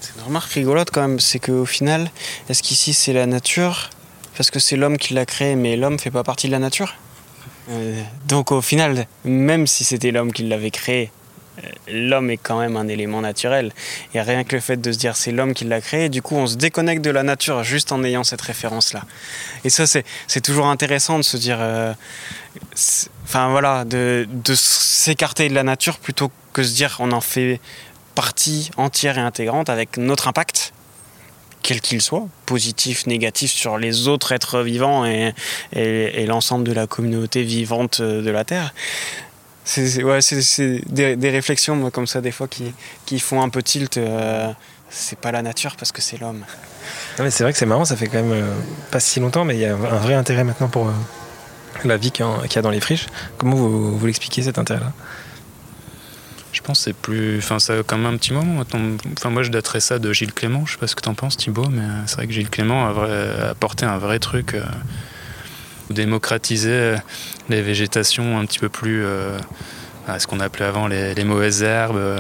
C'est 0.00 0.16
une 0.16 0.24
remarque 0.24 0.50
rigolote 0.50 0.90
quand 0.90 1.02
même, 1.02 1.20
c'est 1.20 1.38
qu'au 1.38 1.66
final, 1.66 2.10
est-ce 2.48 2.64
qu'ici 2.64 2.94
c'est 2.94 3.12
la 3.12 3.26
nature? 3.26 3.90
Parce 4.36 4.50
que 4.50 4.58
c'est 4.58 4.74
l'homme 4.74 4.98
qui 4.98 5.14
l'a 5.14 5.24
créé, 5.24 5.54
mais 5.54 5.76
l'homme 5.76 5.94
ne 5.94 5.98
fait 5.98 6.10
pas 6.10 6.24
partie 6.24 6.48
de 6.48 6.52
la 6.52 6.58
nature? 6.58 6.96
Euh, 7.70 8.02
donc 8.26 8.52
au 8.52 8.62
final, 8.62 9.06
même 9.24 9.66
si 9.66 9.84
c'était 9.84 10.10
l'homme 10.10 10.32
qui 10.32 10.44
l'avait 10.44 10.70
créé, 10.70 11.10
euh, 11.58 11.68
l'homme 11.88 12.30
est 12.30 12.36
quand 12.36 12.58
même 12.58 12.76
un 12.76 12.88
élément 12.88 13.20
naturel. 13.20 13.72
Et 14.14 14.20
rien 14.20 14.44
que 14.44 14.56
le 14.56 14.60
fait 14.60 14.78
de 14.78 14.92
se 14.92 14.98
dire 14.98 15.16
c'est 15.16 15.32
l'homme 15.32 15.54
qui 15.54 15.64
l'a 15.64 15.80
créé, 15.80 16.08
du 16.08 16.22
coup 16.22 16.36
on 16.36 16.46
se 16.46 16.56
déconnecte 16.56 17.02
de 17.02 17.10
la 17.10 17.22
nature 17.22 17.62
juste 17.64 17.92
en 17.92 18.02
ayant 18.04 18.24
cette 18.24 18.40
référence-là. 18.40 19.02
Et 19.64 19.70
ça 19.70 19.86
c'est 19.86 20.40
toujours 20.40 20.66
intéressant 20.66 21.18
de 21.18 21.24
se 21.24 21.36
dire, 21.36 21.58
euh, 21.60 21.92
enfin 23.24 23.50
voilà, 23.50 23.84
de, 23.84 24.26
de 24.30 24.54
s'écarter 24.54 25.48
de 25.48 25.54
la 25.54 25.62
nature 25.62 25.98
plutôt 25.98 26.30
que 26.52 26.62
de 26.62 26.66
se 26.66 26.74
dire 26.74 26.96
on 27.00 27.12
en 27.12 27.20
fait 27.20 27.60
partie 28.14 28.70
entière 28.76 29.18
et 29.18 29.20
intégrante 29.20 29.68
avec 29.68 29.96
notre 29.96 30.26
impact 30.26 30.72
quel 31.62 31.80
qu'il 31.80 32.00
soit, 32.00 32.26
positif, 32.46 33.06
négatif, 33.06 33.50
sur 33.50 33.78
les 33.78 34.08
autres 34.08 34.32
êtres 34.32 34.60
vivants 34.62 35.04
et, 35.04 35.34
l'ensemble 36.26 36.64
de 36.64 36.72
la 36.72 36.86
communauté 36.86 37.42
vivante 37.42 38.00
de 38.00 38.30
la 38.30 38.44
Terre. 38.44 38.74
C'est 39.64 40.82
des, 40.88 41.30
réflexions 41.30 41.90
comme 41.90 42.06
ça 42.06 42.22
des 42.22 42.30
fois 42.30 42.48
qui, 42.48 42.72
qui 43.04 43.20
font 43.20 43.42
un 43.42 43.50
peu 43.50 43.62
tilt. 43.62 43.98
Euh, 43.98 44.50
c'est 44.88 45.18
pas 45.18 45.32
la 45.32 45.42
nature 45.42 45.76
parce 45.76 45.92
que 45.92 46.00
c'est 46.00 46.18
l'homme. 46.18 46.44
c'est 47.16 47.42
vrai 47.42 47.52
que 47.52 47.58
c'est 47.58 47.66
marrant, 47.66 47.84
ça 47.84 47.96
fait 47.96 48.06
quand 48.06 48.22
même 48.22 48.32
euh, 48.32 48.54
pas 48.90 49.00
si 49.00 49.20
longtemps, 49.20 49.44
mais 49.44 49.54
il 49.54 49.60
y 49.60 49.66
a 49.66 49.74
un 49.74 49.98
vrai 49.98 50.14
intérêt 50.14 50.44
maintenant 50.44 50.68
pour 50.68 50.88
euh, 50.88 50.92
la 51.84 51.98
vie 51.98 52.10
qu'il 52.10 52.24
y, 52.24 52.58
a 52.58 52.62
dans 52.62 52.70
les 52.70 52.80
friches. 52.80 53.06
Comment 53.36 53.56
vous, 53.56 53.98
vous 53.98 54.06
l'expliquez 54.06 54.42
cet 54.42 54.58
intérêt-là? 54.58 54.92
C'est 56.74 56.92
plus. 56.92 57.38
Enfin, 57.38 57.58
ça 57.58 57.78
a 57.78 57.82
quand 57.82 57.96
même 57.96 58.14
un 58.14 58.16
petit 58.16 58.32
moment. 58.32 58.62
Enfin, 59.16 59.30
moi, 59.30 59.42
je 59.42 59.50
daterais 59.50 59.80
ça 59.80 59.98
de 59.98 60.12
Gilles 60.12 60.32
Clément. 60.32 60.66
Je 60.66 60.72
sais 60.72 60.78
pas 60.78 60.86
ce 60.86 60.94
que 60.94 61.02
t'en 61.02 61.14
penses, 61.14 61.36
Thibaut, 61.36 61.68
mais 61.70 61.82
c'est 62.06 62.16
vrai 62.16 62.26
que 62.26 62.32
Gilles 62.32 62.50
Clément 62.50 62.86
a, 62.86 63.50
apporté 63.50 63.86
un 63.86 63.98
vrai 63.98 64.18
truc. 64.18 64.54
Euh, 64.54 64.62
démocratiser 65.90 66.70
euh, 66.70 66.96
les 67.48 67.62
végétations 67.62 68.38
un 68.38 68.44
petit 68.44 68.58
peu 68.58 68.68
plus. 68.68 69.04
Euh, 69.04 69.38
ce 70.18 70.26
qu'on 70.26 70.40
appelait 70.40 70.64
avant 70.64 70.88
les, 70.88 71.24
mauvaises 71.24 71.62
herbes, 71.62 71.96
euh, 71.98 72.18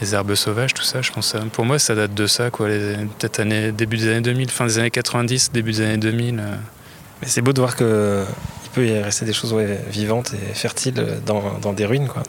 les 0.00 0.14
herbes 0.14 0.34
sauvages, 0.34 0.72
tout 0.72 0.82
ça. 0.82 1.02
Je 1.02 1.12
pense 1.12 1.36
pour 1.52 1.66
moi, 1.66 1.78
ça 1.78 1.94
date 1.94 2.14
de 2.14 2.26
ça, 2.26 2.50
quoi. 2.50 2.68
Peut-être 2.68 3.42
début 3.76 3.98
des 3.98 4.08
années 4.08 4.22
2000, 4.22 4.50
fin 4.50 4.64
des 4.64 4.78
années 4.78 4.90
90, 4.90 5.52
début 5.52 5.72
des 5.72 5.82
années 5.82 5.98
2000. 5.98 6.36
Mais 6.36 7.28
c'est 7.28 7.42
beau 7.42 7.52
de 7.52 7.60
voir 7.60 7.76
que 7.76 8.24
il 8.64 8.70
peut 8.70 8.86
y 8.86 8.98
rester 8.98 9.26
des 9.26 9.34
choses 9.34 9.54
vivantes 9.90 10.32
et 10.32 10.54
fertiles 10.54 11.20
dans, 11.26 11.58
dans 11.60 11.74
des 11.74 11.84
ruines, 11.84 12.08
quoi, 12.08 12.22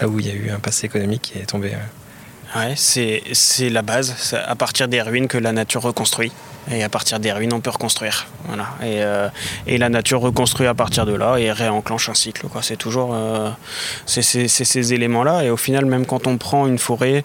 là 0.00 0.08
où 0.08 0.18
il 0.20 0.26
y 0.26 0.30
a 0.30 0.34
eu 0.34 0.50
un 0.50 0.58
passé 0.58 0.86
économique 0.86 1.22
qui 1.22 1.38
est 1.38 1.46
tombé. 1.46 1.72
Ouais, 2.54 2.74
c'est, 2.76 3.70
la 3.70 3.82
base. 3.82 4.14
C'est 4.18 4.36
à 4.36 4.54
partir 4.54 4.88
des 4.88 5.02
ruines 5.02 5.28
que 5.28 5.38
la 5.38 5.52
nature 5.52 5.82
reconstruit. 5.82 6.32
Et 6.70 6.82
à 6.82 6.88
partir 6.88 7.20
des 7.20 7.30
ruines, 7.30 7.52
on 7.52 7.60
peut 7.60 7.70
reconstruire. 7.70 8.26
Euh, 8.82 9.28
et 9.66 9.78
la 9.78 9.88
nature 9.88 10.20
reconstruit 10.20 10.66
à 10.66 10.74
partir 10.74 11.06
de 11.06 11.14
là 11.14 11.36
et 11.36 11.52
réenclenche 11.52 12.08
un 12.08 12.14
cycle. 12.14 12.46
C'est 12.62 12.76
toujours 12.76 13.14
euh, 13.14 13.50
ces 14.06 14.94
éléments-là. 14.94 15.44
Et 15.44 15.50
au 15.50 15.56
final, 15.56 15.86
même 15.86 16.06
quand 16.06 16.26
on 16.26 16.38
prend 16.38 16.66
une 16.66 16.78
forêt, 16.78 17.24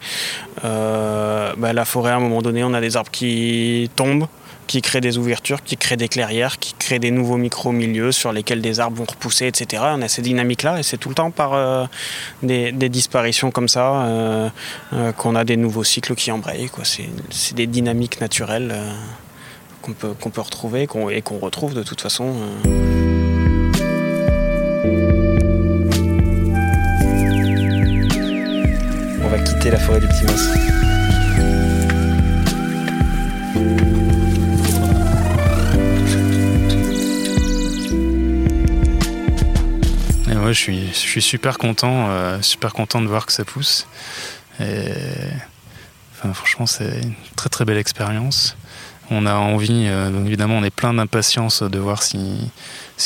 euh, 0.64 1.54
bah, 1.58 1.74
la 1.74 1.86
forêt, 1.86 2.12
à 2.12 2.18
un 2.18 2.20
moment 2.20 2.42
donné, 2.42 2.64
on 2.64 2.74
a 2.74 2.82
des 2.82 2.98
arbres 2.98 3.12
qui 3.12 3.90
tombent 3.96 4.28
qui 4.72 4.82
crée 4.82 5.02
des 5.02 5.18
ouvertures, 5.18 5.62
qui 5.64 5.76
crée 5.76 5.98
des 5.98 6.08
clairières, 6.08 6.58
qui 6.58 6.74
crée 6.80 6.98
des 6.98 7.12
nouveaux 7.12 7.36
micro-milieux 7.36 8.14
sur 8.14 8.32
lesquels 8.32 8.62
des 8.62 8.80
arbres 8.80 8.96
vont 9.00 9.06
repousser, 9.06 9.46
etc. 9.46 9.84
On 9.88 10.02
a 10.02 10.08
ces 10.08 10.22
dynamiques-là 10.22 10.80
et 10.80 10.84
c'est 10.84 10.96
tout 10.96 11.10
le 11.10 11.16
temps 11.16 11.30
par 11.30 11.54
euh, 11.54 11.84
des, 12.42 12.72
disparitions 12.88 13.52
comme 13.52 13.68
ça 13.68 14.06
euh, 14.06 14.50
euh, 14.94 15.12
qu'on 15.12 15.36
a 15.36 15.44
des 15.44 15.58
nouveaux 15.58 15.84
cycles 15.84 16.16
qui 16.16 16.32
embrayent. 16.32 16.70
C'est 16.84 17.54
des 17.54 17.68
dynamiques 17.68 18.22
naturelles 18.22 18.74
qu'on 19.82 19.92
peut, 19.92 20.16
retrouver 20.38 20.84
et 20.84 21.22
qu'on 21.22 21.38
retrouve 21.38 21.74
de 21.74 21.84
toute 21.84 22.00
façon. 22.00 22.34
On 29.22 29.28
va 29.28 29.38
quitter 29.40 29.70
la 29.70 29.80
forêt 29.80 30.00
du 30.00 30.08
Petit 30.08 30.81
Je 40.48 40.92
suis, 40.94 41.22
super 41.22 41.58
content, 41.58 42.08
euh, 42.10 42.42
super 42.42 42.74
content 42.74 43.02
de 43.02 43.08
voir 43.08 43.26
que 43.26 43.32
ça 43.32 43.46
pousse. 43.46 43.88
Franchement, 46.34 46.66
c'est 46.66 47.02
une 47.02 47.14
très 47.36 47.50
très 47.50 47.66
belle 47.66 47.78
expérience. 47.78 48.58
On 49.10 49.26
a 49.26 49.34
envie, 49.36 49.88
euh, 49.88 50.26
évidemment, 50.26 50.56
on 50.56 50.64
est 50.64 50.74
plein 50.74 50.94
d'impatience 50.94 51.64
de 51.64 51.80
voir 51.80 52.04
si, 52.04 52.52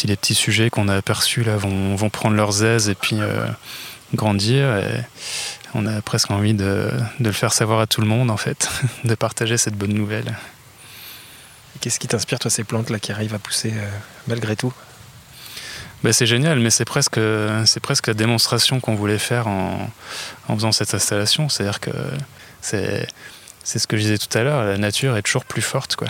les 0.05 0.15
petits 0.15 0.35
sujets 0.35 0.69
qu'on 0.69 0.87
a 0.87 0.95
aperçus 0.95 1.43
là 1.43 1.57
vont, 1.57 2.09
prendre 2.09 2.35
leurs 2.35 2.63
aises 2.63 2.89
et 2.89 2.95
puis 2.95 3.17
euh, 3.19 3.47
grandir 4.13 4.65
on 5.73 5.85
a 5.87 6.01
presque 6.01 6.31
envie 6.31 6.53
de, 6.53 6.89
le 7.19 7.31
faire 7.31 7.51
savoir 7.51 7.81
à 7.81 7.87
tout 7.87 7.99
le 8.01 8.07
monde 8.07 8.31
en 8.31 8.37
fait, 8.37 8.69
de 9.03 9.15
partager 9.15 9.57
cette 9.57 9.75
bonne 9.75 9.93
nouvelle. 9.93 10.37
Qu'est-ce 11.81 11.99
qui 11.99 12.07
t'inspire 12.07 12.39
toi 12.39 12.49
ces 12.49 12.63
plantes 12.63 12.89
là 12.89 12.99
qui 12.99 13.11
arrivent 13.11 13.33
à 13.33 13.39
pousser 13.39 13.73
malgré 14.27 14.55
tout? 14.55 14.73
Ben, 16.05 16.13
c'est 16.13 16.27
génial, 16.27 16.59
mais 16.59 16.69
c'est 16.69 16.85
presque, 16.85 17.19
c'est 17.65 17.79
presque 17.79 18.07
la 18.07 18.13
démonstration 18.13 18.79
qu'on 18.79 18.95
voulait 18.95 19.17
faire 19.17 19.47
en, 19.47 19.89
en, 20.47 20.55
faisant 20.55 20.71
cette 20.71 20.93
installation. 20.93 21.49
C'est-à-dire 21.49 21.79
que 21.79 21.91
c'est, 22.61 23.07
c'est 23.63 23.79
ce 23.79 23.87
que 23.87 23.97
je 23.97 24.03
disais 24.03 24.17
tout 24.19 24.37
à 24.37 24.43
l'heure, 24.43 24.63
la 24.63 24.77
nature 24.77 25.17
est 25.17 25.23
toujours 25.23 25.45
plus 25.45 25.63
forte. 25.63 25.95
Quoi. 25.95 26.07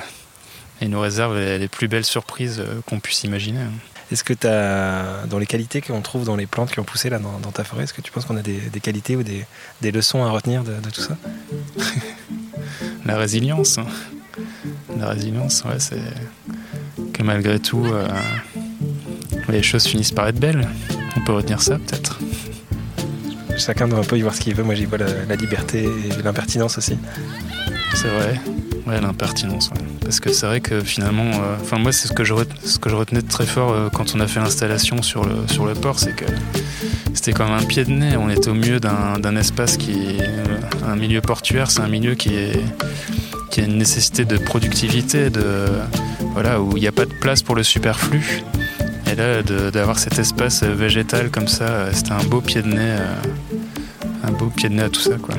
Et 0.81 0.89
nous 0.89 0.99
réserve 0.99 1.37
les, 1.37 1.69
plus 1.69 1.87
belles 1.87 2.03
surprises 2.03 2.59
euh, 2.59 2.81
qu'on 2.85 2.99
puisse 2.99 3.23
imaginer. 3.23 3.61
Hein. 3.61 3.71
Est-ce 4.11 4.25
que 4.25 4.33
tu 4.33 4.45
as, 4.45 5.25
dans 5.27 5.39
les 5.39 5.45
qualités 5.45 5.79
qu'on 5.79 6.01
trouve 6.01 6.25
dans 6.25 6.35
les 6.35 6.45
plantes 6.45 6.71
qui 6.71 6.81
ont 6.81 6.83
poussé 6.83 7.09
là 7.09 7.17
dans, 7.17 7.51
ta 7.51 7.63
forêt, 7.63 7.85
est-ce 7.85 7.93
que 7.93 8.01
tu 8.01 8.11
penses 8.11 8.25
qu'on 8.25 8.35
a 8.35 8.41
des, 8.41 8.59
qualités 8.81 9.15
ou 9.15 9.23
des, 9.23 9.45
des, 9.81 9.93
leçons 9.93 10.25
à 10.25 10.29
retenir 10.29 10.65
de, 10.65 10.73
tout 10.93 11.01
ça? 11.01 11.15
La 13.05 13.17
résilience. 13.17 13.77
Hein. 13.77 13.87
La 14.99 15.07
résilience, 15.07 15.63
ouais, 15.63 15.79
c'est 15.79 16.01
que 17.13 17.23
malgré 17.23 17.59
tout, 17.59 17.85
euh, 17.85 18.05
les 19.51 19.63
choses 19.63 19.85
finissent 19.85 20.11
par 20.11 20.27
être 20.27 20.39
belles. 20.39 20.67
On 21.17 21.21
peut 21.21 21.33
retenir 21.33 21.61
ça 21.61 21.77
peut-être. 21.77 22.19
Chacun 23.57 23.87
doit 23.87 23.99
un 23.99 24.03
peu 24.03 24.17
y 24.17 24.21
voir 24.21 24.35
ce 24.35 24.41
qu'il 24.41 24.55
veut. 24.55 24.63
Moi 24.63 24.75
j'y 24.75 24.85
vois 24.85 24.97
la, 24.97 25.35
liberté 25.35 25.83
et 25.83 26.23
l'impertinence 26.23 26.77
aussi. 26.77 26.97
C'est 27.93 28.09
vrai. 28.09 28.39
Ouais, 28.85 29.01
l'impertinence. 29.01 29.71
Parce 30.01 30.19
que 30.19 30.31
c'est 30.31 30.45
vrai 30.45 30.61
que 30.61 30.81
finalement, 30.81 31.23
euh, 31.23 31.55
enfin 31.59 31.79
moi 31.79 31.91
c'est 31.91 32.07
ce 32.07 32.13
que 32.13 32.23
je 32.23 32.35
ce 32.63 32.77
que 32.77 32.89
je 32.89 32.95
retenais 32.95 33.21
de 33.21 33.27
très 33.27 33.45
fort 33.45 33.71
euh, 33.71 33.89
quand 33.89 34.13
on 34.15 34.19
a 34.19 34.27
fait 34.27 34.39
l'installation 34.39 35.01
sur 35.01 35.25
le 35.25 35.47
sur 35.47 35.65
le 35.65 35.73
port, 35.73 35.97
c'est 35.97 36.15
que 36.15 36.25
c'était 37.13 37.33
comme 37.33 37.51
un 37.51 37.63
pied 37.63 37.83
de 37.85 37.91
nez. 37.91 38.15
On 38.17 38.29
était 38.29 38.49
au 38.49 38.53
milieu 38.53 38.79
d'un 38.79 39.35
espace 39.35 39.77
qui 39.77 39.91
est 39.91 40.21
euh, 40.21 40.59
un 40.87 40.95
milieu 40.95 41.21
portuaire. 41.21 41.71
C'est 41.71 41.81
un 41.81 41.87
milieu 41.87 42.13
qui 42.13 42.35
est 42.35 42.59
qui 43.49 43.61
a 43.61 43.63
une 43.63 43.77
nécessité 43.77 44.25
de 44.25 44.37
productivité, 44.37 45.29
de 45.29 45.65
voilà 46.33 46.61
où 46.61 46.75
il 46.77 46.81
n'y 46.81 46.87
a 46.87 46.91
pas 46.91 47.05
de 47.05 47.13
place 47.13 47.41
pour 47.41 47.55
le 47.55 47.63
superflu. 47.63 48.43
Et 49.17 49.43
d'avoir 49.71 49.97
cet 49.97 50.19
espace 50.19 50.63
végétal 50.63 51.29
comme 51.31 51.47
ça, 51.47 51.93
c'était 51.93 52.11
un 52.11 52.23
beau 52.23 52.41
pied 52.41 52.61
de 52.61 52.67
nez, 52.67 52.95
un 54.23 54.31
beau 54.31 54.47
pied 54.47 54.67
de 54.67 54.73
nez 54.75 54.83
à 54.83 54.89
tout 54.89 54.99
ça, 54.99 55.15
quoi. 55.21 55.35